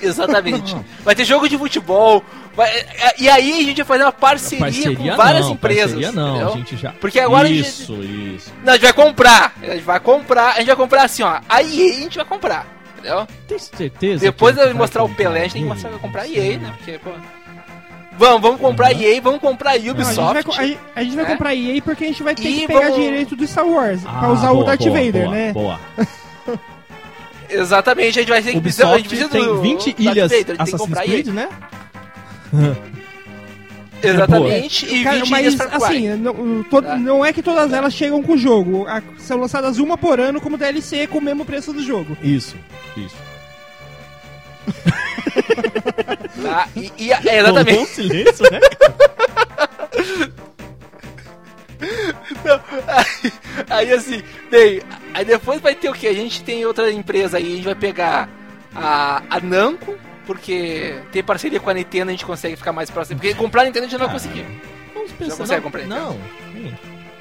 [0.01, 0.75] Exatamente.
[1.03, 2.23] Vai ter jogo de futebol.
[2.55, 5.91] vai- é- e aí a gente vai fazer uma parceria, Parceria com várias não, empresas.
[5.93, 6.47] Parceria não, entendeu?
[6.53, 6.91] a gente já.
[6.93, 8.53] Porque agora a gente- Isso, isso.
[8.63, 9.53] Não, a gente vai comprar.
[9.61, 10.49] A gente vai comprar.
[10.51, 11.39] A gente vai comprar assim, ó.
[11.49, 12.67] A EA a gente vai comprar.
[12.97, 13.27] Entendeu?
[13.47, 14.21] Tem certeza?
[14.25, 16.57] Depois de mostrar o Pelé, a gente tem que mostrar que vai comprar a EA,
[16.57, 16.73] né?
[16.77, 17.11] Porque, pô.
[18.17, 20.33] Vamos, vamos comprar a EA, vamos comprar a Não, a gente Ubisoft.
[20.33, 21.27] vai, a gente- a gente vai É?
[21.27, 24.01] comprar EA porque a gente vai ter E que pegar vamos- direito do Star Wars
[24.05, 25.53] Ah, pra usar o boa, Darth boa, Vader, boa, né?
[25.53, 25.79] Boa.
[27.49, 29.99] Exatamente, a gente vai ter que precisar- a Ubisoft gente precisa tem do 20 Darth
[29.99, 31.33] ilhas Vader, a gente tem que Assassin's Creed, EA.
[31.33, 31.49] né?
[34.03, 35.75] Exatamente, e Cara, 20 mas ilhas Cry.
[35.83, 36.95] assim, não, Tá.
[36.97, 38.85] não é que todas elas chegam com o jogo.
[39.17, 42.15] São lançadas uma por ano como DLC com o mesmo preço do jogo.
[42.21, 42.55] Isso,
[42.95, 43.15] isso.
[46.41, 46.67] Tá?
[46.75, 47.79] E, e- é, exatamente.
[47.79, 48.59] Um silêncio, né?
[52.87, 53.33] Aí,
[53.69, 54.81] aí, assim, bem,
[55.13, 56.07] aí depois vai ter o que?
[56.07, 58.29] A gente tem outra empresa aí, a gente vai pegar
[58.73, 59.95] a, a Namco,
[60.25, 63.19] porque tem parceria com a Nintendo, a gente consegue ficar mais próximo.
[63.19, 64.45] Porque comprar a Nintendo a gente não vai conseguir.
[64.93, 65.37] Vamos pensar.
[65.37, 65.97] consegue não, comprar, então?
[65.97, 66.19] Não,
[66.53, 66.75] sim.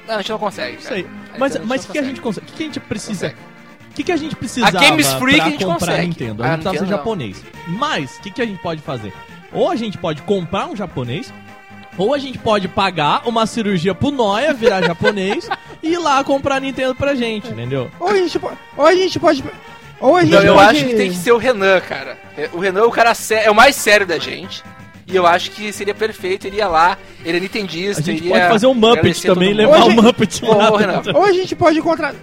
[0.07, 0.77] Não, a gente não consegue.
[0.77, 1.05] Cara.
[1.33, 2.47] A Mas mas o que a não gente consegue?
[2.47, 3.29] O que a gente precisa?
[3.29, 3.54] Consegue.
[3.95, 6.01] O que, que a gente precisava A Games Freak pra a gente comprar consegue.
[6.01, 6.43] a Nintendo?
[6.43, 7.43] A A gente precisava ser japonês.
[7.67, 9.13] Mas, o que, que a gente pode fazer?
[9.53, 11.33] Ou a gente pode comprar um japonês,
[11.97, 15.47] ou a gente pode pagar uma cirurgia pro Noia virar japonês
[15.81, 17.89] e ir lá comprar a Nintendo pra gente, entendeu?
[17.97, 19.41] Ou a gente, po- ou a gente pode.
[20.01, 20.77] Ou a gente Não, eu pode...
[20.77, 22.17] acho que tem que ser o Renan, cara.
[22.51, 24.61] O Renan é o cara sé- é o mais sério da gente.
[25.07, 28.31] E eu acho que seria perfeito, ele ia lá, ele é nintendista, A gente iria
[28.39, 30.71] pode fazer um Muppet também levar o Muppet Ô, lá.
[30.71, 32.19] ô, Renan, Ou a gente pode contratar.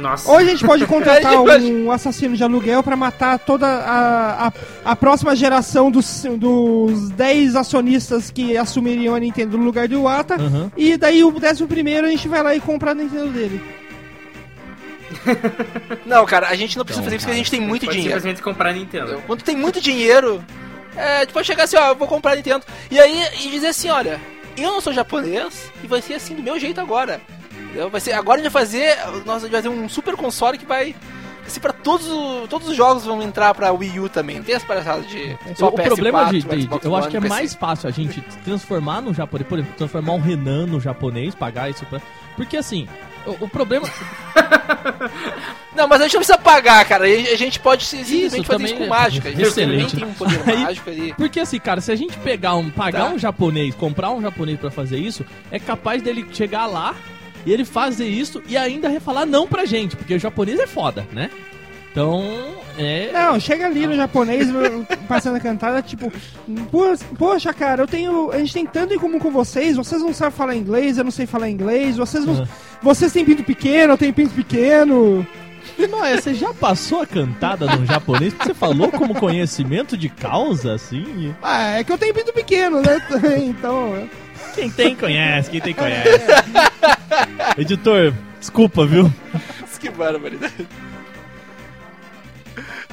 [0.00, 0.30] Nossa.
[0.30, 4.52] Ou a gente pode contratar um assassino de aluguel pra matar toda a, a,
[4.84, 10.34] a próxima geração dos, dos 10 acionistas que assumiriam a Nintendo no lugar do Iwata.
[10.34, 10.70] Aham.
[10.76, 13.60] E daí o décimo primeiro a gente vai lá e compra a Nintendo dele.
[16.04, 17.96] Não, cara, a gente não precisa Então, fazer isso porque a gente tem muito Pode
[17.96, 18.16] dinheiro.
[18.18, 19.22] simplesmente comprar a Nintendo.
[19.26, 20.44] Quando tem muito dinheiro,
[20.96, 22.64] é, gente pode chegar assim, ó, eu vou comprar a Nintendo.
[22.90, 24.20] E aí, e dizer assim, olha,
[24.56, 27.20] eu não sou japonês e vai ser assim do meu jeito agora.
[27.76, 27.90] Entendeu?
[27.90, 28.96] Vai ser, agora a gente vai fazer,
[29.26, 30.94] nós, a gente vai fazer um super console que vai
[31.46, 34.36] ser pra todos, o- todos os jogos vão entrar pra Wii U também.
[34.38, 37.16] Não tem essa palhaçada de só o problema PS4, de, de- Xbox eu acho que
[37.16, 37.34] é PC.
[37.34, 41.70] mais fácil a gente transformar no japonês, por exemplo, transformar um Renan no japonês, pagar
[41.70, 42.00] isso pra...
[42.34, 42.88] Porque assim,
[43.26, 43.86] o, o problema...
[45.76, 47.04] Não, mas a gente não precisa pagar, cara.
[47.04, 49.28] A gente- pode simplesmente fazer também isso com é mágica.
[49.28, 49.90] A gente excelente.
[49.90, 51.14] também tem um poder Aí- mágico ali.
[51.14, 53.10] Porque assim, cara, se a gente pegar um, pagar Tá.
[53.10, 56.94] um japonês, comprar um japonês pra fazer isso, é capaz dele chegar lá
[57.46, 61.06] e ele fazer isso e ainda falar não pra gente, porque o japonês é foda,
[61.12, 61.30] né?
[61.90, 62.22] Então,
[62.76, 63.10] é...
[63.10, 64.48] Não, chega ali no japonês,
[65.08, 66.12] passando a cantada, tipo,
[66.70, 68.30] "Pô- poxa, cara, eu tenho.
[68.32, 71.10] A gente tem tanto em comum com vocês, vocês não sabem falar inglês, eu não
[71.10, 72.42] sei falar inglês, vocês não.
[72.42, 72.46] Ah.
[72.82, 75.26] Vocês têm pinto pequeno, eu tenho pinto pequeno.
[75.90, 78.34] Mas você já passou a cantada no japonês?
[78.34, 81.34] Porque você falou como conhecimento de causa, assim?
[81.42, 83.00] Ah, é que eu tenho pinto pequeno, né?
[83.40, 84.06] Então.
[84.54, 86.26] Quem tem conhece, quem tem conhece.
[87.58, 89.12] Editor, desculpa, viu?
[89.80, 90.66] que barbaridade.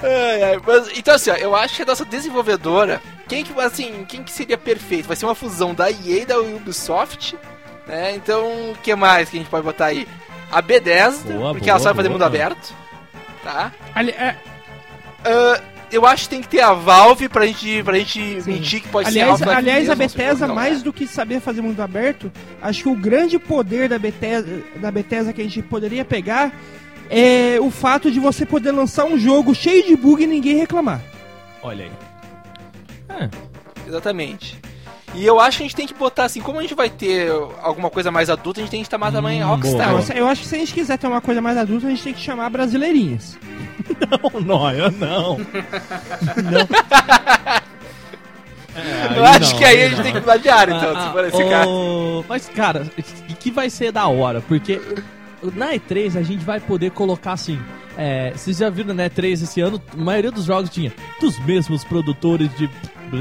[0.01, 4.03] Ai, ai, mas, então assim, ó, eu acho que a nossa desenvolvedora, quem que, assim,
[4.05, 5.07] quem que seria perfeito?
[5.07, 7.37] Vai ser uma fusão da EA e da Ubisoft,
[7.87, 8.13] né?
[8.15, 10.05] Então, o que mais que a gente pode botar aí?
[10.51, 12.19] A Bethesda, Boa, porque boa, ela sabe fazer boa.
[12.19, 12.73] mundo aberto,
[13.43, 13.71] tá?
[13.95, 14.35] Ali- é,
[15.25, 15.61] Ah,
[15.93, 19.07] eu acho que tem que ter a Valve pra gente, pra gente mentir que pode
[19.07, 20.55] aliás, ser Half-Life aliás a mesmo, se Bethesda, não é.
[20.55, 22.31] mais do que saber fazer mundo aberto,
[22.61, 26.51] acho que o grande poder da Bethesda, da Bethesda que a gente poderia pegar
[27.09, 31.01] é o fato de você poder lançar um jogo cheio de bug e ninguém reclamar.
[31.61, 31.91] Olha aí.
[33.09, 33.29] É,
[33.87, 34.59] Exatamente.
[35.15, 37.29] E eu acho que a gente tem que botar assim, como a gente vai ter
[37.61, 39.89] alguma coisa mais adulta, a gente tem que mais tamanho Hum, Rockstar.
[39.91, 40.03] boa.
[40.15, 42.13] Eu acho que se a gente quiser ter uma coisa mais adulta, a gente tem
[42.13, 43.37] que chamar brasileirinhas.
[44.33, 45.37] não, não, eu não.
[45.37, 46.67] Não.
[48.75, 50.03] É, Eu acho não, que aí a gente não.
[50.03, 51.69] tem que mudar de área, então, Ah, se for esse caso.
[51.69, 52.87] ô, Mas, cara,
[53.29, 54.81] e que vai ser da hora, porque
[55.55, 57.59] na E3 a gente vai poder colocar assim.
[57.95, 60.91] É, vocês já viram na E3 esse ano, a maioria dos jogos tinha
[61.21, 62.67] dos mesmos produtores de.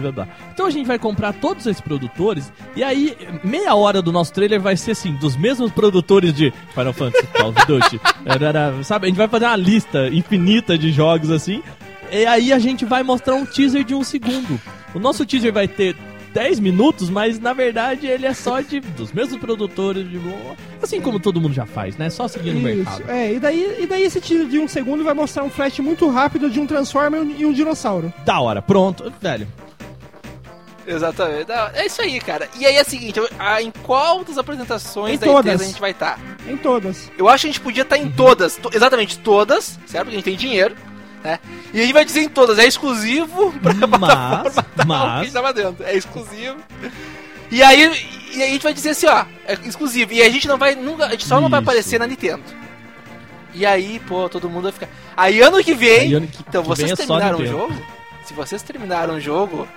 [0.00, 0.34] Blá, blá, blá.
[0.52, 4.60] Então a gente vai comprar todos esses produtores e aí meia hora do nosso trailer
[4.60, 8.00] vai ser assim, dos mesmos produtores de Final Fantasy, Call of Duty,
[8.84, 9.06] sabe?
[9.06, 11.62] A gente vai fazer uma lista infinita de jogos assim
[12.10, 14.60] e aí a gente vai mostrar um teaser de um segundo.
[14.94, 15.96] O nosso teaser vai ter
[16.34, 20.18] 10 minutos, mas na verdade ele é só de dos mesmos produtores de
[20.82, 22.08] assim como todo mundo já faz, né?
[22.10, 23.04] Só seguindo o mercado.
[23.08, 26.08] É, e daí, e daí esse tiro de um segundo vai mostrar um flash muito
[26.08, 28.12] rápido de um Transformer e um- e um dinossauro.
[28.24, 29.46] Da hora, pronto, velho.
[30.86, 31.48] Exatamente.
[31.48, 32.48] Não, É isso aí, cara.
[32.58, 35.60] E aí é o seguinte, ah, em qual das apresentações Em da todas.
[35.60, 36.18] E3 a gente vai estar?
[36.46, 37.10] Em todas.
[37.16, 40.04] Eu acho que a gente podia estar em todas, to- exatamente todas, certo?
[40.06, 40.74] Porque a gente tem dinheiro,
[41.22, 41.38] né?
[41.72, 45.32] E a gente vai dizer em todas, é exclusivo pra Mas, plataforma tal que mas
[45.32, 45.84] tava dentro.
[45.84, 46.56] É exclusivo.
[47.50, 47.82] E aí,
[48.34, 50.12] e aí a gente vai dizer assim, ó, é exclusivo.
[50.12, 51.68] E a gente não vai nunca, a gente só não vai Isso.
[51.70, 52.42] aparecer na Nintendo.
[53.54, 54.88] E aí, pô, todo mundo vai ficar.
[55.16, 57.58] Aí ano que vem, Aí ano que- então que vocês é terminaram o Nintendo.
[57.58, 57.74] jogo?
[58.24, 59.68] Se vocês terminaram o jogo,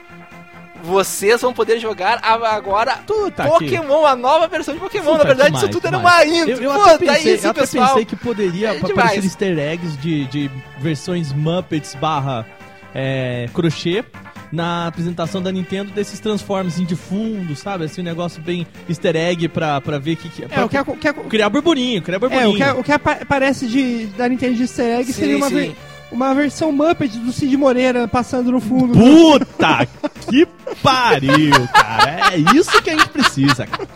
[0.86, 3.52] vocês vão poder jogar a- agora Tu tá aqui.
[3.76, 5.14] Pokémon, a nova versão de Pokémon.
[5.14, 6.28] Puta, Na verdade, demais, isso tudo era demais.
[6.32, 6.52] uma intro.
[6.52, 7.88] Eu, eu Pô, até tá pensei, aí, sim, eu até pessoal.
[7.90, 12.46] pensei que poderia É aparecer easter eggs de, de versões Muppets barra
[12.94, 14.04] é, crochê
[14.52, 17.86] na apresentação da Nintendo desses Transformers de fundo, sabe?
[17.86, 20.70] Assim, um negócio bem easter egg pra, pra ver o que, que É, pra o
[20.70, 22.52] que, o que, Criar burburinho, criar é, burburinho.
[22.52, 25.50] o que, o que apa- aparece de, da Nintendo de easter egg Sim, seria uma,
[25.50, 25.76] sim.
[26.12, 28.94] Uma versão Muppet do Cid Moreira passando no fundo.
[28.94, 29.88] Puta
[30.30, 30.46] que
[30.82, 32.34] pariu, cara.
[32.34, 33.88] É isso que a gente precisa, cara.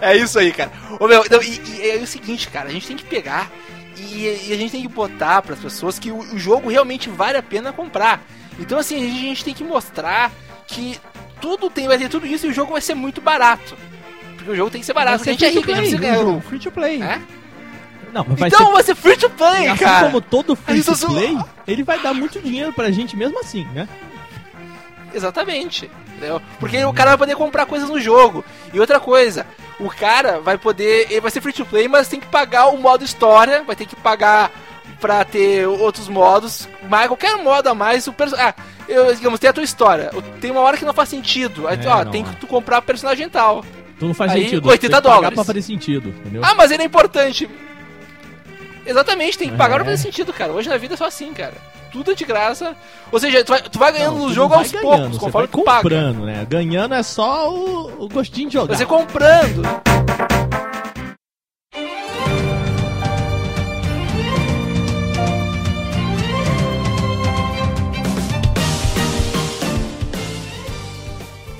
[0.00, 0.72] É isso aí, cara.
[0.98, 3.50] Ô, meu, não, e, e é o seguinte, cara, a gente tem que pegar
[3.96, 7.38] e, e a gente tem que botar pras pessoas que o, o jogo realmente vale
[7.38, 8.22] a pena comprar.
[8.58, 10.32] Então, assim, a gente, a gente tem que mostrar
[10.66, 10.98] que
[11.40, 13.76] tudo tem, vai ter tudo isso e o jogo vai ser muito barato.
[14.36, 16.14] Porque o jogo tem que ser barato, porque a gente é free rico, to a
[16.14, 17.02] play, free to play.
[17.02, 17.20] É?
[18.14, 20.06] Não, mas vai Então ser vai ser free to play, assim cara!
[20.06, 21.36] como todo free to só- play,
[21.66, 23.88] ele vai dar muito dinheiro pra gente mesmo assim, né?
[25.12, 25.90] Exatamente.
[26.16, 26.40] Entendeu?
[26.58, 28.44] Porque o cara vai poder comprar coisas no jogo.
[28.72, 29.46] E outra coisa,
[29.78, 31.06] o cara vai poder.
[31.10, 33.86] Ele vai ser free to play, mas tem que pagar o modo história, vai ter
[33.86, 34.50] que pagar
[35.00, 36.68] pra ter outros modos.
[36.88, 38.54] Mas qualquer modo a mais, o perso- Ah,
[38.88, 40.10] eu, digamos, tem a tua história.
[40.40, 41.66] Tem uma hora que não faz sentido.
[41.68, 42.24] Aí, tu, É, ó, não, tem é.
[42.26, 43.64] que tu comprar personagem tal.
[43.96, 44.68] Então não faz Aí, sentido.
[44.68, 45.34] 80 tem que pagar dólares.
[45.36, 46.42] pra fazer sentido, entendeu?
[46.44, 47.48] Ah, mas ele é importante.
[48.86, 49.76] Exatamente, tem que pagar É.
[49.78, 50.52] pra fazer sentido, cara.
[50.52, 51.54] Hoje na vida é só assim, cara.
[51.92, 52.74] Tudo é de graça.
[53.12, 55.20] Ou seja, tu vai, tu vai ganhando Não, no jogo aos vai poucos, ganhando, você
[55.20, 55.82] conforme vai tu paga.
[55.82, 56.46] comprando, né?
[56.48, 58.76] Ganhando é só o, o gostinho de jogar.
[58.76, 59.62] Você comprando.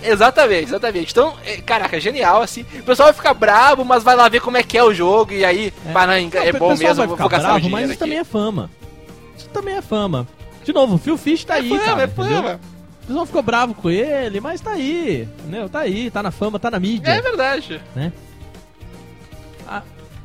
[0.05, 1.13] Exatamente, exatamente.
[1.13, 2.63] Então, é, caraca, genial, assim.
[2.81, 5.33] O pessoal vai ficar bravo, mas vai lá ver como é que é o jogo,
[5.33, 8.01] e aí, não, é, o bom mesmo, vai vou, ficar gastar bravo, mas isso aqui.
[8.01, 8.71] também é fama.
[9.37, 10.29] Isso também é fama.
[10.63, 12.43] De novo, o Phil Fish tá aí, fama, cara, é entendeu?
[12.43, 12.61] fama.
[13.03, 15.69] O pessoal ficou bravo com ele, mas tá aí, entendeu?
[15.69, 17.11] Tá aí, tá na fama, tá na mídia.
[17.11, 17.81] É verdade.
[19.67, 19.83] A,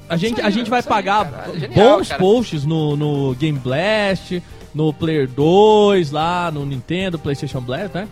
[0.08, 1.52] a gente, aí, a gente vai aí, pagar cara.
[1.56, 2.20] É genial, bons cara.
[2.20, 4.42] posts no, no Game Blast,
[4.74, 8.08] no Player 2, lá no Nintendo, PlayStation Blast, né?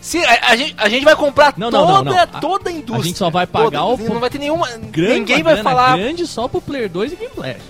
[0.00, 2.18] Sim, a, a gente, a gente vai comprar Não, toda, não, não.
[2.18, 3.00] A- toda a indústria.
[3.00, 4.02] a gente só vai pagar toda.
[4.02, 4.66] o- Não vai ter nenhuma.
[4.90, 5.96] Grande, ninguém vai falar.
[5.98, 7.60] grande só pro Player 2 e Game Blast.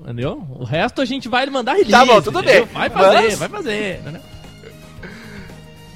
[0.00, 0.46] Entendeu?
[0.58, 1.90] O resto a gente vai mandar release.
[1.90, 2.64] Tá bom, tudo entendeu?
[2.66, 2.74] bem.
[2.74, 4.00] Vai fazer, Mas- vai fazer.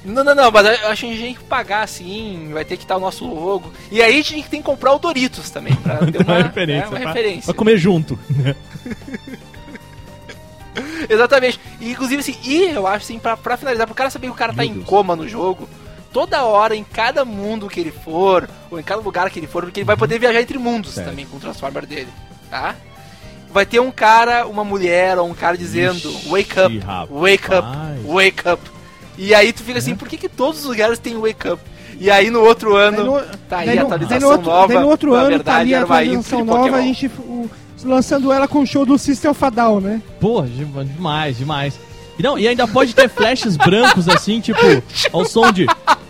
[0.05, 2.75] Não, não, não, mas eu acho que a gente tem que pagar assim, vai ter
[2.75, 3.71] que estar o nosso logo.
[3.89, 6.83] E aí a gente tem que comprar o Doritos também, pra ter Uma, uma, referência.
[6.83, 7.43] é, uma pra, referência.
[7.45, 8.19] pra comer junto.
[11.09, 11.59] Exatamente.
[11.79, 14.35] E inclusive assim, e eu acho assim, pra, pra finalizar, pro cara saber que o
[14.35, 14.85] cara tá Meu em Deus.
[14.85, 15.67] coma no jogo,
[16.11, 19.63] toda hora, em cada mundo que ele for, ou em cada lugar que ele for,
[19.63, 21.07] porque ele vai poder viajar entre mundos Certo.
[21.09, 22.07] também com o Transformer dele,
[22.49, 22.75] tá?
[23.51, 27.09] Vai ter um cara, uma mulher ou um cara dizendo Ixi, Wake up, rapaz.
[27.11, 27.67] wake up,
[28.07, 28.61] wake up.
[29.15, 31.61] E aí tu fica assim, por que, que todos os lugares têm wake up?
[31.99, 34.49] E aí no outro ano, Daí no- tá aí daí a no- atualização no outro,
[34.51, 34.67] nova.
[34.73, 37.49] daí no outro ano verdade, tá ali a atualização nova, a gente o-
[37.83, 40.01] lançando ela com o show do System Down, né?
[40.19, 41.79] Porra, de- demais, demais.
[42.17, 44.59] E, não, e ainda pode ter flashes brancos assim, tipo,
[45.11, 45.65] ao som de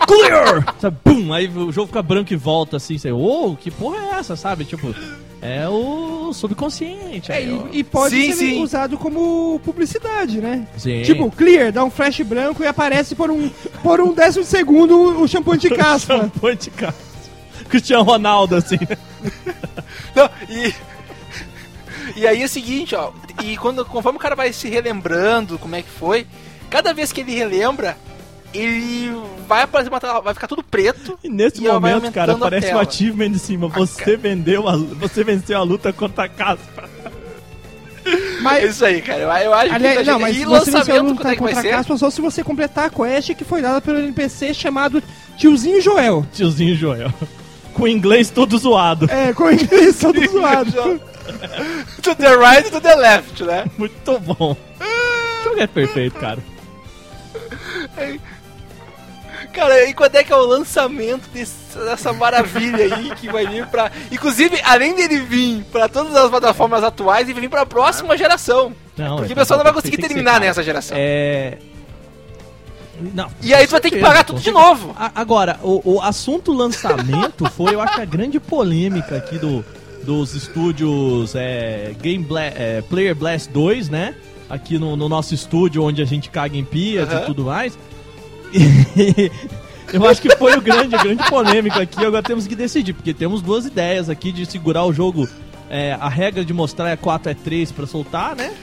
[0.05, 0.75] Clear!
[0.79, 1.31] Sabe, Bum!
[1.33, 4.65] Aí o jogo fica branco e volta assim, você, ô, que porra é essa, sabe?
[4.65, 4.93] Tipo,
[5.41, 7.31] é o subconsciente.
[7.31, 8.61] É, aí, e, e pode Sim, ser sim.
[8.61, 10.67] usado como publicidade, né?
[10.77, 11.03] Sim.
[11.03, 13.49] Tipo, clear, dá um flash branco e aparece por um,
[13.81, 16.17] por um décimo segundo o shampoo de caspa.
[16.17, 16.95] Shampoo de casa.
[17.69, 18.77] Cristiano Ronaldo, assim.
[20.13, 20.73] Não, e.
[22.15, 23.11] E aí é o seguinte, ó.
[23.43, 26.27] E quando, conforme o cara vai se relembrando como é que foi,
[26.69, 27.97] cada vez que ele relembra,
[28.53, 29.11] ele
[29.47, 31.17] vai aparecer uma tela, vai ficar tudo preto.
[31.23, 33.67] E nesse E momento, cara, aparece um achievement em cima.
[33.67, 36.89] Você vendeu a, você venceu a luta contra a Caspa.
[38.05, 39.21] É Mas, isso aí, cara.
[39.41, 41.59] Eu, acho aliás, que não, mas e você venceu a lançamento luta é que contra
[41.59, 41.69] a ser?
[41.69, 45.01] caspa só se você completar a quest que foi dada pelo NPC chamado
[45.37, 46.25] Tiozinho Joel.
[46.33, 47.13] Tiozinho Joel.
[47.73, 49.09] Com o inglês todo zoado.
[49.09, 51.01] É, com o inglês todo zoado.
[52.01, 53.65] To the right e to the left, né?
[53.77, 54.55] Muito bom.
[54.81, 56.39] O jogo é perfeito, cara.
[59.53, 63.65] Cara, e quando é que é o lançamento desse- dessa maravilha aí que vai vir
[63.67, 63.91] pra.
[64.11, 68.73] Inclusive, além dele vir pra todas as plataformas atuais, ele vir pra próxima geração.
[68.97, 70.97] Não, Porque é- o pessoal não vai conseguir terminar nessa geração.
[70.99, 71.57] É.
[73.13, 73.29] Não.
[73.41, 74.95] E aí tu vai ter que pagar tudo de novo.
[75.15, 79.63] Agora, o, o assunto lançamento foi, eu acho, a grande polêmica aqui do,
[80.03, 84.15] dos estúdios é, Game Bla é, Player Blast 2, né?
[84.49, 87.21] Aqui no, no nosso estúdio, onde a gente caga em pias Aham.
[87.21, 87.77] e tudo mais.
[88.53, 89.31] E
[89.91, 92.05] eu acho que foi o grande, grande polêmica aqui.
[92.05, 95.27] Agora temos que decidir, porque temos duas ideias aqui de segurar o jogo.
[95.69, 98.53] é, a regra de mostrar é 4 é 3 pra soltar, né?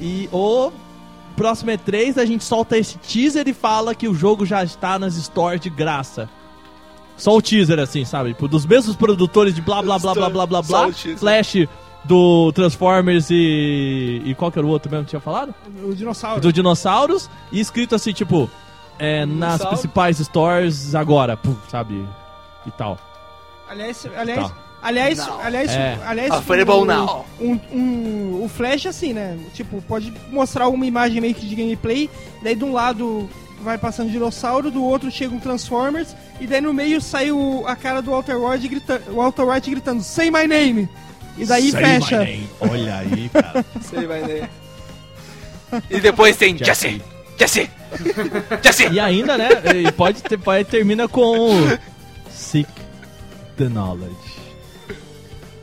[0.00, 0.70] E o
[1.36, 5.14] próximo E3 a gente solta esse teaser e fala que o jogo já está nas
[5.14, 6.28] stores de graça.
[7.16, 8.30] Só o teaser, assim, sabe?
[8.30, 10.86] Tipo, dos mesmos produtores de blá blá blá blá blá blá Só blá.
[10.88, 11.18] o teaser.
[11.18, 11.56] Flash
[12.04, 14.22] do Transformers e.
[14.24, 15.54] E qual que era o outro mesmo que tinha falado?
[15.82, 16.40] O dinossauro.
[16.40, 17.28] Do Dinossauros.
[17.50, 18.50] E escrito assim, tipo,
[18.98, 22.06] é, nas principais stores agora, pum, sabe?
[22.66, 22.98] E tal.
[23.68, 24.56] Aliás, aliás, Tá.
[24.82, 25.40] aliás, Não.
[25.40, 25.98] aliás, É.
[26.06, 27.26] aliás, Available o, now.
[27.40, 29.36] Um, um- o Flash assim, né?
[29.54, 32.08] Tipo, pode mostrar uma imagem meio que de gameplay,
[32.42, 33.28] daí de um lado
[33.62, 37.74] vai passando dinossauro, do outro chega um Transformers, e daí no meio sai o- a
[37.74, 40.88] cara do Walter White gritando, o Walter White gritando, Say my name!
[41.38, 42.18] E daí Say fecha.
[42.18, 42.48] my name.
[42.60, 43.64] Olha aí, cara.
[43.82, 44.48] Sei, vai ver.
[45.90, 47.02] E depois tem Jesse!
[47.38, 47.68] Jesse!
[48.62, 48.88] Jesse!
[48.88, 49.48] E ainda, né?
[49.86, 51.50] E pode ter, pode termina com
[52.30, 52.68] Seek
[53.56, 54.14] the Knowledge.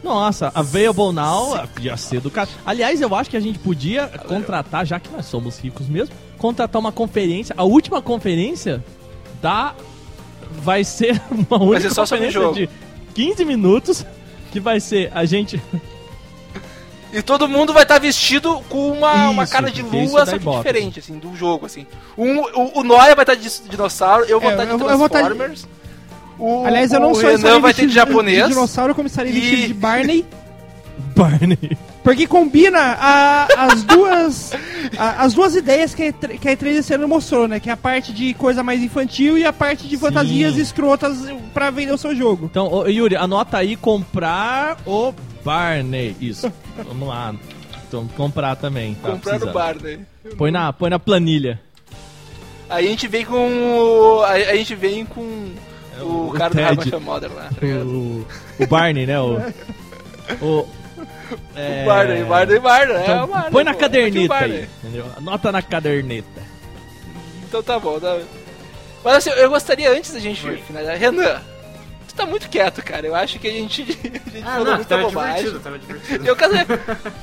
[0.04, 2.50] Nossa, Available Now podia ser do cara.
[2.66, 6.14] Aliás, eu acho que a gente podia contratar, já que nós somos ricos mesmo,
[6.44, 7.56] contratar uma conferência.
[7.58, 8.84] A última conferência
[9.42, 9.74] da.
[10.52, 11.20] Vai ser
[11.50, 12.54] uma única ser só conferência jogo.
[12.56, 12.70] de
[13.16, 14.06] 15 minutos.
[14.52, 15.60] Que vai ser a gente.
[17.12, 20.40] E todo mundo vai estar vestido com uma, uma Isso, cara de lua, só que
[20.44, 20.58] bota.
[20.58, 21.86] diferente, assim, do jogo, assim.
[22.18, 24.90] Um, o, o Noia vai estar de dinossauro, eu vou É, estar de eu vou-
[24.90, 25.68] eu vou estar de- Transformers.
[26.40, 28.48] O, Aliás, eu não o sou Renan vai ter de japonês.
[28.48, 30.26] dinossauro, eu começaria E- vestido de Barney.
[31.16, 31.78] Barney.
[32.04, 34.52] Porque combina a- as duas
[34.98, 37.60] a- as duas ideias que a, E3 que a E3 esse ano mostrou, né?
[37.60, 40.02] Que é a parte de coisa mais infantil e a parte de Sim.
[40.02, 41.18] fantasias escrotas
[41.54, 42.48] pra vender o seu jogo.
[42.52, 45.14] Então, ô, Yuri, anota aí comprar o
[45.46, 46.16] Barney.
[46.20, 46.52] Isso.
[46.76, 47.34] Vamos lá.
[47.88, 48.96] Então, comprar também.
[48.96, 49.54] Tá Comprar no precisando.
[49.54, 50.00] bar, né?
[50.38, 51.62] Põe na, põe na planilha.
[52.70, 53.38] Aí a gente vem com.
[54.18, 55.22] o- A, a gente vem com
[56.02, 56.68] o, o cara do Ted.
[56.68, 57.66] Harvard Modern lá, tá?
[57.86, 58.26] O,
[58.60, 59.20] o Barney, né?
[59.22, 59.38] O,
[60.42, 60.68] o,
[61.56, 62.96] é, O Barney, Barney, Barney.
[63.02, 63.80] então, é o Barney, põe na pô.
[63.80, 64.70] caderneta aí.
[64.84, 65.06] Entendeu?
[65.18, 66.42] Anota na caderneta.
[67.48, 68.00] Então tá bom.
[68.00, 68.20] Tá...
[69.04, 70.98] Mas assim, eu gostaria antes da gente finalizar.
[70.98, 71.42] Renan,
[72.08, 73.06] tu tá muito quieto, cara.
[73.06, 73.82] Eu acho que a gente,
[74.28, 75.36] a gente Ah, falou não, muita tava bobagem.
[75.46, 76.26] divertido, tava divertido.
[76.28, 76.80] Eu quero saber.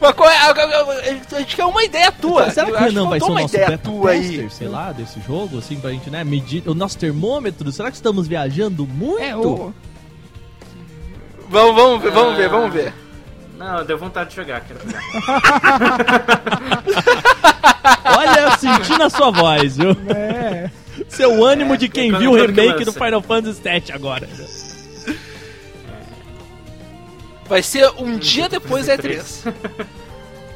[0.00, 2.48] Mas qual é, a, a- a- a gente quer uma ideia tua.
[2.50, 4.50] Será que o Renan vai ser o uma nosso ideia beta tua tester, aí.
[4.50, 7.70] sei lá, desse jogo, assim, pra gente, né, medir o nosso termômetro?
[7.72, 9.18] Será que estamos viajando muito?
[9.20, 9.74] É, o,
[11.48, 12.92] Vamos, vamos ver, vamos ver, vamos ver.
[13.56, 15.02] Não, deu vontade de jogar, quero jogar.
[18.18, 19.96] Olha, eu senti na sua voz, viu?
[20.14, 20.70] é.
[21.08, 22.92] Seu ânimo de quem viu o remake do?
[22.92, 24.28] Final Fantasy VII agora.
[27.48, 29.52] Vai ser um dia depois da E3.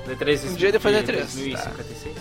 [0.09, 2.17] D3 Um dia depois da E3, 2056.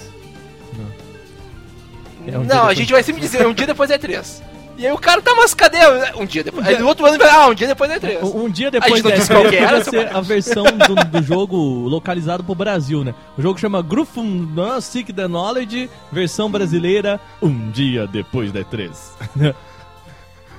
[2.27, 2.77] É um não, a depois.
[2.77, 4.41] gente vai sempre dizer um dia depois é três.
[4.77, 5.77] E aí o cara tá, mas cadê?
[6.15, 6.65] Um dia depois.
[6.67, 8.23] Aí no outro ano vai, ah, um dia depois é três.
[8.23, 10.95] Um, um dia depois da disse qual que E3 era, vai ser a versão do,
[11.05, 11.57] do jogo
[11.87, 13.13] localizado pro Brasil, né?
[13.37, 18.91] O jogo chama Grufundan Seek the Knowledge, versão brasileira, um dia depois da E3.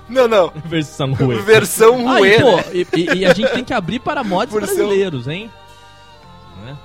[0.08, 0.52] Não, não.
[0.66, 1.36] versão Rue.
[1.40, 2.64] Versão Ah, e, pô, né?
[2.72, 5.50] e, e- e a gente tem que abrir para mods Versão- brasileiros, hein?
[6.66, 6.76] Né?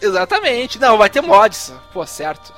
[0.00, 0.78] Exatamente.
[0.78, 1.72] Não, vai ter mods.
[1.92, 2.52] Pô, certo.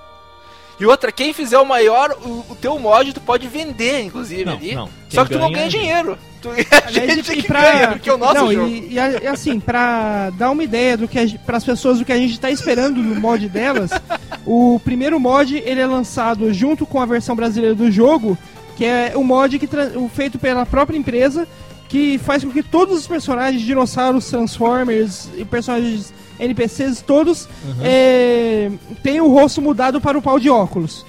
[0.79, 4.55] E outra, quem fizer o maior, o, o teu mod tu pode vender, inclusive, Não,
[4.55, 4.75] ali.
[4.75, 4.89] não.
[5.09, 6.19] Só que tu não ganha ganha é dinheiro.
[6.43, 8.69] Tu, a Aliás, gente e que ganha, porque é o nosso não, jogo.
[8.69, 12.13] E, e e assim, pra dar uma ideia do que para as pessoas do que
[12.13, 13.91] a gente tá esperando no mod delas,
[14.45, 18.37] o primeiro mod ele é lançado junto com a versão brasileira do jogo,
[18.77, 19.69] que é o mod que
[20.13, 21.47] feito pela própria empresa,
[21.89, 26.13] que faz com que todos os personagens, dinossauros, Transformers e personagens
[26.45, 27.49] NPCs todos
[27.83, 28.71] é,
[29.03, 31.05] tenham o rosto mudado para o pau de óculos.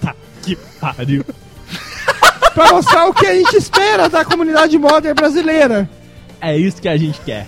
[0.00, 1.24] Tá, que pariu.
[2.54, 5.88] Pra mostrar o que a gente espera da comunidade modder brasileira.
[6.40, 7.46] É isso que a gente quer.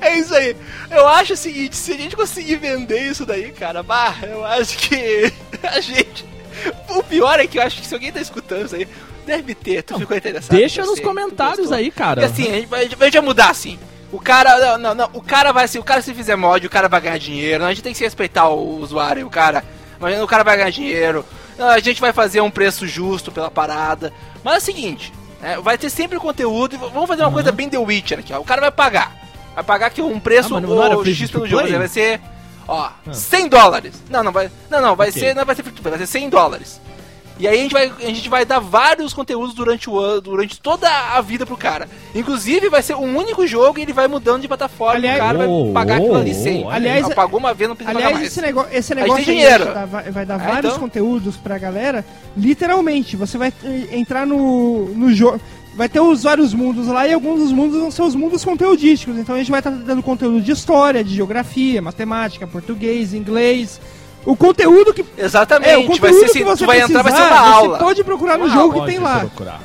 [0.00, 0.56] É isso aí.
[0.90, 4.78] Eu acho o seguinte, se a gente conseguir vender isso daí, cara, bah, eu acho
[4.78, 6.24] que a gente...
[6.88, 8.88] O pior é que eu acho que se alguém tá escutando isso aí,
[9.26, 10.56] deve ter, tu ficou interessado.
[10.56, 12.22] Deixa nos sei, comentários aí, cara.
[12.22, 13.78] E assim, a gente, vai, a gente vai mudar assim.
[14.12, 16.70] O cara, não, não, não, o cara vai assim, o cara se fizer mod, o
[16.70, 17.60] cara vai ganhar dinheiro.
[17.60, 19.64] Não, a gente tem que respeitar o usuário, o cara.
[19.98, 21.24] Imagina, o cara vai ganhar dinheiro.
[21.58, 24.12] Não, a gente vai fazer um preço justo pela parada.
[24.44, 27.68] Mas é o seguinte, né, vai ter sempre conteúdo e vamos fazer uma coisa bem
[27.68, 28.38] The Witcher aqui, ó.
[28.38, 29.14] O cara vai pagar.
[29.54, 31.66] Vai pagar aqui um preço Ah, não free X pelo jogo.
[31.66, 32.20] Vai ser,
[32.68, 33.94] ó, 100 dólares.
[34.10, 34.50] Não, não vai.
[34.70, 35.20] Não, não, vai Ok.
[35.20, 36.80] ser, não vai ser free to play, vai ser 100 dólares.
[37.38, 40.58] E aí a gente vai, a gente vai dar vários conteúdos durante o ano, durante
[40.58, 41.86] toda a vida pro cara.
[42.14, 44.94] Inclusive vai ser um único jogo e ele vai mudando de plataforma.
[44.94, 46.66] Aliás- o cara Oh, vai pagar aquilo ali sem.
[46.70, 48.32] aliás- pagou uma vez, não precisa pagar Aliás, mais.
[48.32, 49.64] esse, nego esse negócio tem aí dinheiro.
[49.66, 50.78] vai dar, vai- dar É, vários então.
[50.80, 52.04] conteúdos pra galera.
[52.36, 53.52] Literalmente, você vai
[53.92, 55.40] entrar no, no jogo.
[55.74, 59.18] Vai ter os vários mundos lá e alguns dos mundos vão ser os mundos conteudísticos.
[59.18, 63.78] Então a gente vai estar dando conteúdo de história, de geografia, matemática, português, inglês.
[64.26, 65.04] O conteúdo que.
[65.16, 67.28] Exatamente, É, o vai conteúdo ser assim, que você tu vai entrar, vai ser uma
[67.28, 67.78] você aula.
[67.78, 69.20] pode procurar no Ah, jogo que tem lá.
[69.20, 69.60] procurar.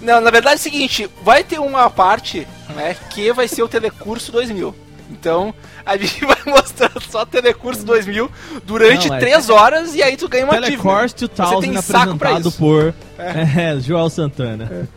[0.00, 2.46] Não, na verdade é o seguinte, vai ter uma parte,
[2.76, 4.72] né, que vai ser o Telecurso 2000.
[5.10, 5.52] Então,
[5.84, 8.30] a gente vai mostrar só Telecurso 2000
[8.64, 10.76] durante Não, é- 3 horas e aí tu ganha uma achievement.
[10.84, 12.58] Telecourse Você 2000 tem saco pra apresentado isso.
[12.58, 14.88] por é, Joel Santana.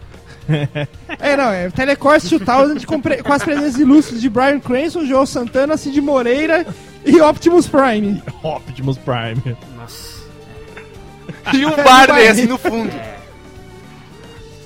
[1.20, 5.26] É, não, é Telecourse 2000 com, pre- com as presenças ilustres de Brian Cranston, João
[5.26, 6.66] Santana, Cid Moreira
[7.06, 8.22] e Optimus Prime.
[8.44, 9.56] Optimus Prime.
[9.78, 10.22] Nossa.
[11.54, 12.92] E um É, Barney assim no fundo.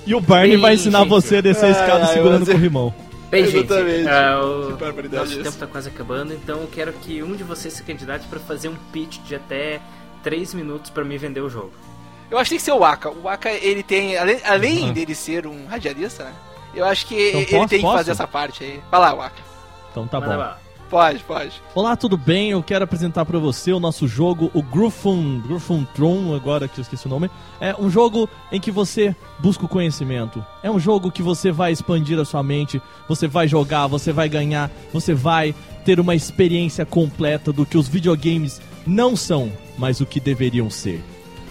[0.06, 1.08] E o Barney Bem, vai ensinar gente.
[1.08, 2.94] você a descer a escada Ai, segurando o corrimão.
[3.30, 4.08] Bem, gente, Exatamente.
[4.08, 7.42] ah, o Que barbaridade nosso tempo tá quase acabando, então eu quero que um de
[7.42, 9.80] vocês se candidate pra fazer um pitch de até
[10.22, 11.72] 3 minutos pra me vender o jogo.
[12.30, 13.10] Eu acho que tem que ser o Aka.
[13.10, 16.32] O Aka, ele tem, além, além dele ser um radialista, né?
[16.74, 17.96] Eu acho que Então, ele posso- tem que posso?
[17.98, 18.80] fazer essa parte aí.
[18.90, 19.42] Vai lá, Waka.
[19.90, 20.38] Então tá Manda bom.
[20.38, 20.58] lá.
[20.90, 21.60] Pode, pode.
[21.74, 22.50] Olá, tudo bem?
[22.50, 26.82] Eu quero apresentar pra você o nosso jogo, o Grufun, Grufun Tron, agora que eu
[26.82, 27.28] esqueci o nome.
[27.60, 30.44] É um jogo em que você busca o conhecimento.
[30.62, 34.28] É um jogo que você vai expandir a sua mente, você vai jogar, você vai
[34.28, 35.54] ganhar, você vai
[35.84, 41.02] ter uma experiência completa do que os videogames não são, mas o que deveriam ser.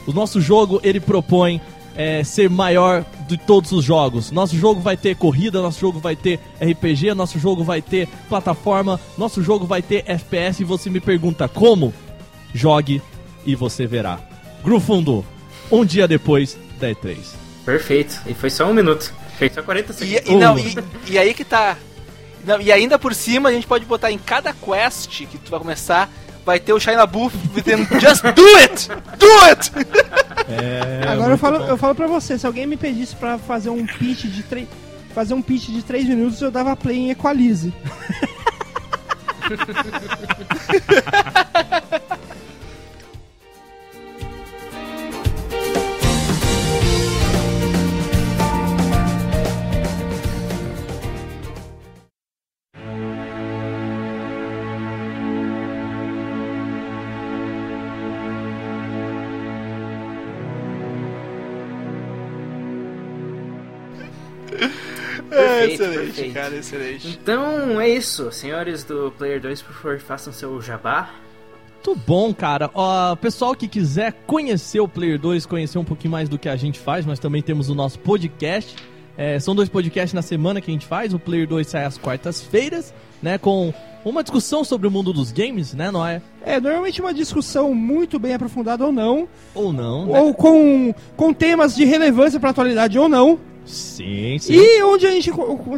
[0.08, 1.62] O nosso jogo, ele propõe
[1.95, 4.32] é, ser maior de todos os jogos.
[4.32, 8.99] Nosso jogo vai ter corrida, nosso jogo vai ter RPG, nosso jogo vai ter plataforma,
[9.18, 10.62] nosso jogo vai ter FPS.
[10.62, 11.93] E você me pergunta como?
[12.53, 13.01] Jogue
[13.45, 14.20] e você verá.
[14.64, 15.26] Grufundo,
[15.72, 17.18] um dia depois da E3.
[17.66, 18.22] Perfeito.
[18.28, 19.14] E foi só um minuto.
[19.38, 20.30] Fez só 40 E, segundos.
[20.30, 20.76] e não, e,
[21.14, 21.78] e aí que tá.
[22.45, 25.60] Não, e ainda por cima, a gente pode botar em cada quest que tu vai
[25.60, 26.10] começar,
[26.45, 28.87] vai ter o Shina Buff dizendo Just do it!
[29.17, 29.71] Do it!
[30.47, 31.65] É, Agora eu falo, bom.
[31.67, 34.67] eu falo pra você, se alguém me pedisse pra fazer um pitch de 3
[35.13, 37.73] fazer um pitch de 3 minutos, eu dava play em Equalize.
[65.36, 66.33] É, Perfeito, excelente, perfeito.
[66.33, 67.19] cara, excelente.
[67.21, 68.31] Então é isso.
[68.31, 71.09] Senhores do Player 2, por favor, façam seu jabá.
[71.88, 72.69] Muito bom, cara.
[72.73, 76.55] Ó, pessoal que quiser conhecer o Player 2, conhecer um pouquinho mais do que a
[76.55, 78.75] gente faz, nós também temos o nosso podcast.
[79.17, 81.13] É, são dois podcasts na semana que a gente faz.
[81.13, 83.38] O Player 2 sai às quartas-feiras, né?
[83.38, 83.71] Com
[84.03, 86.21] uma discussão sobre o mundo dos games, né, Noé?
[86.43, 90.19] É, normalmente uma discussão muito bem aprofundada ou não, Ou não, né?
[90.19, 93.39] ou com, com temas de relevância para a atualidade ou não.
[93.66, 94.53] Sim, sim.
[94.53, 95.32] E onde a gente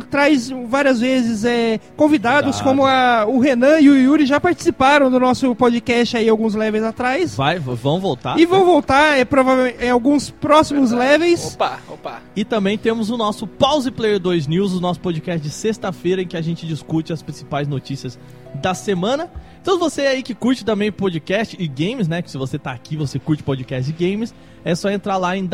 [0.10, 2.62] traz várias vezes é, convidados, Convidados.
[2.62, 6.84] como a- o Renan e o Yuri já participaram do nosso podcast aí alguns levels
[6.86, 7.36] atrás.
[7.36, 8.38] Vai, vão voltar.
[8.40, 11.54] E vão voltar, é, provavelmente, em alguns próximos levels.
[11.56, 12.22] Opa, opa.
[12.36, 16.28] E também temos o nosso Pause Player 2 News, o nosso podcast de sexta-feira, em
[16.28, 18.20] que a gente discute as principais notícias
[18.56, 19.30] da semana.
[19.62, 22.22] Então, você aí que curte também podcast e games, né?
[22.22, 24.34] Que se você tá aqui, você curte podcast e games,
[24.64, 25.46] é só entrar lá em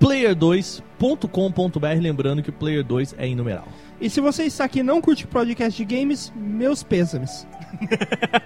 [0.00, 3.66] www.oplayer2.com.br, lembrando que o Player 2 é em numeral.
[4.00, 7.46] E se você está aqui e não curte podcast de games, meus pêsames.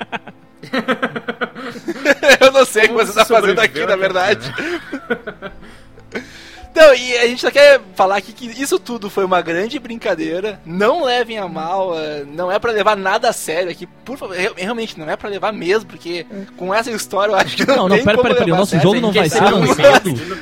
[2.41, 4.53] Eu não sei o que você tá você fazendo aqui, na verdade.
[6.75, 10.61] Não, e a gente só quer falar aqui que isso tudo foi uma grande brincadeira.
[10.67, 13.87] Não levem a mal, eh, não é pra levar nada a sério aqui.
[14.05, 16.27] Por favor, re- realmente não é pra levar mesmo, porque
[16.57, 18.57] com essa história eu acho que não, Não, não, tem pera, como pera, pera, levar
[18.57, 18.83] o nosso sério.
[18.89, 20.09] jogo não vai ser Quem sabe lançado.
[20.11, 20.37] indo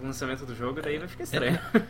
[0.00, 1.58] pro lançamento do jogo, daí vai ficar estranho.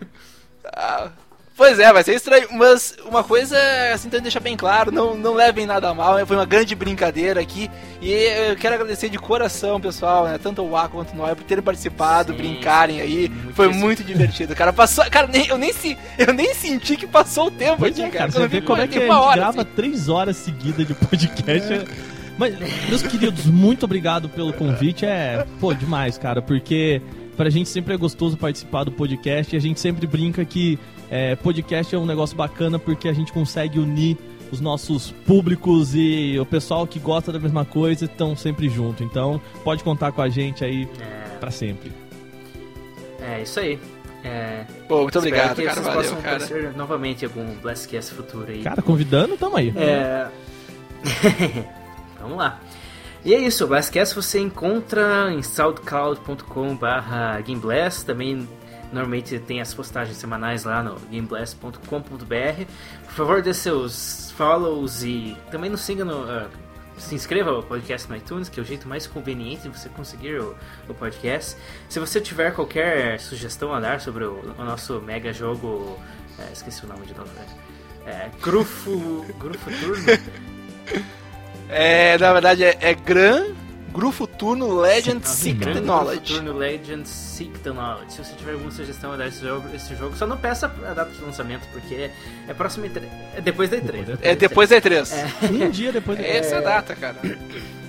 [0.65, 1.09] Ah,
[1.57, 3.55] Pois é, vai ser estranho, mas uma coisa,
[3.93, 7.39] assim, tentando deixar bem claro, não, não levem nada a mal, foi uma grande brincadeira
[7.39, 8.11] aqui, e
[8.49, 11.63] eu quero agradecer de coração, pessoal, né, tanto o Waco quanto o Noé, por terem
[11.63, 13.79] participado, Sim, brincarem aí, muito foi isso.
[13.79, 17.51] muito divertido, cara, passou, cara, nem, eu, nem se, eu nem senti que passou o
[17.51, 19.61] tempo Pois aqui, é, cara, você vê como é que a gente uma hora, grava
[19.63, 19.71] assim.
[19.77, 21.73] três horas seguidas de podcast.
[21.75, 21.85] é-
[22.39, 22.59] Mas,
[22.89, 25.05] meus queridos, muito obrigado pelo convite.
[25.05, 27.03] É, pô, demais, cara, porque
[27.41, 30.79] pra gente sempre é gostoso participar do podcast e a gente sempre brinca que
[31.11, 34.19] é, podcast é um negócio bacana porque a gente consegue unir
[34.53, 39.03] os nossos públicos e o pessoal que gosta da mesma coisa estão sempre junto.
[39.03, 41.91] Então, pode contar com a gente aí É, pra sempre.
[43.23, 43.79] é isso aí.
[44.23, 46.73] É, Pô, muito espero obrigado, que cara, vocês valeu, possam cara.
[46.77, 48.63] novamente algum Blastcast futuro aí.
[48.63, 49.73] Cara, convidando, tamo aí.
[49.79, 50.29] É...
[52.21, 52.61] Vamos lá.
[53.23, 56.79] E é isso, o Blastcast você encontra em soundcloud.com
[57.47, 58.49] gameblast, também
[58.91, 62.65] normalmente tem as postagens semanais lá no gameblast.com.br.
[63.05, 66.23] Por favor, dê seus follows e também nos siga no...
[66.31, 66.49] ah,
[66.97, 70.41] se inscreva ao podcast no iTunes, que é o jeito mais conveniente de você conseguir
[70.41, 70.55] o,
[70.89, 71.57] o podcast.
[71.89, 75.99] Se você tiver qualquer sugestão a dar sobre o, o nosso mega jogo...
[76.39, 77.31] é, esqueci o nome de novo.
[77.35, 77.47] né?
[78.07, 79.27] É, Grufo...
[79.39, 80.05] Grufo Turno?
[81.71, 83.55] É, na verdade é, é Gran
[83.93, 86.35] Grupo Turno Legend Seek the Knowledge.
[86.35, 88.13] Turno Legend Seek the Knowledge.
[88.13, 90.95] Se você tiver alguma sugestão a dar esse jogo, esse jogo, só não peça a
[90.95, 92.09] data de lançamento, porque
[92.47, 93.03] é próximo E3.
[93.35, 93.83] É depois da E3.
[93.83, 95.11] Depois da É depois da E3.
[95.51, 97.17] Um dia depois do Essa é a data, cara.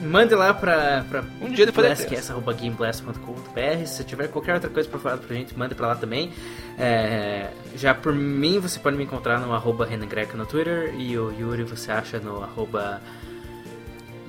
[0.01, 2.09] Mande lá pra, pra Um dia depois da E3.
[2.09, 3.86] blastcast.gameblast.com.br.
[3.86, 6.32] Se tiver qualquer outra coisa pra falar pra gente, mande pra lá também.
[6.79, 11.15] É, já por mim, você pode me encontrar no arroba Renan Greco no Twitter e
[11.15, 12.99] o Yuri você acha no arroba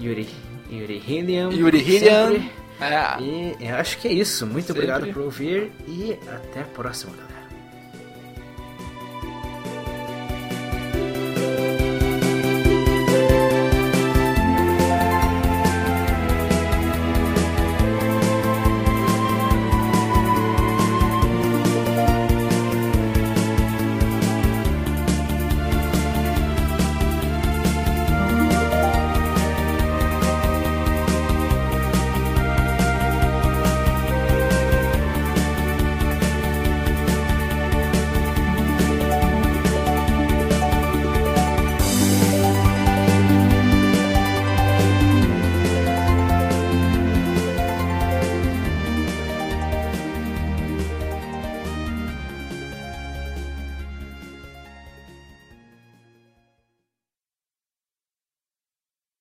[0.01, 0.29] Yuri,
[0.71, 1.51] Yuri Hilliam.
[1.53, 2.33] Yuri Hillian.
[2.81, 3.21] É.
[3.23, 4.47] E eu acho que é isso.
[4.47, 4.83] Muito Sempre.
[4.83, 7.32] obrigado por ouvir e até a próxima, galera.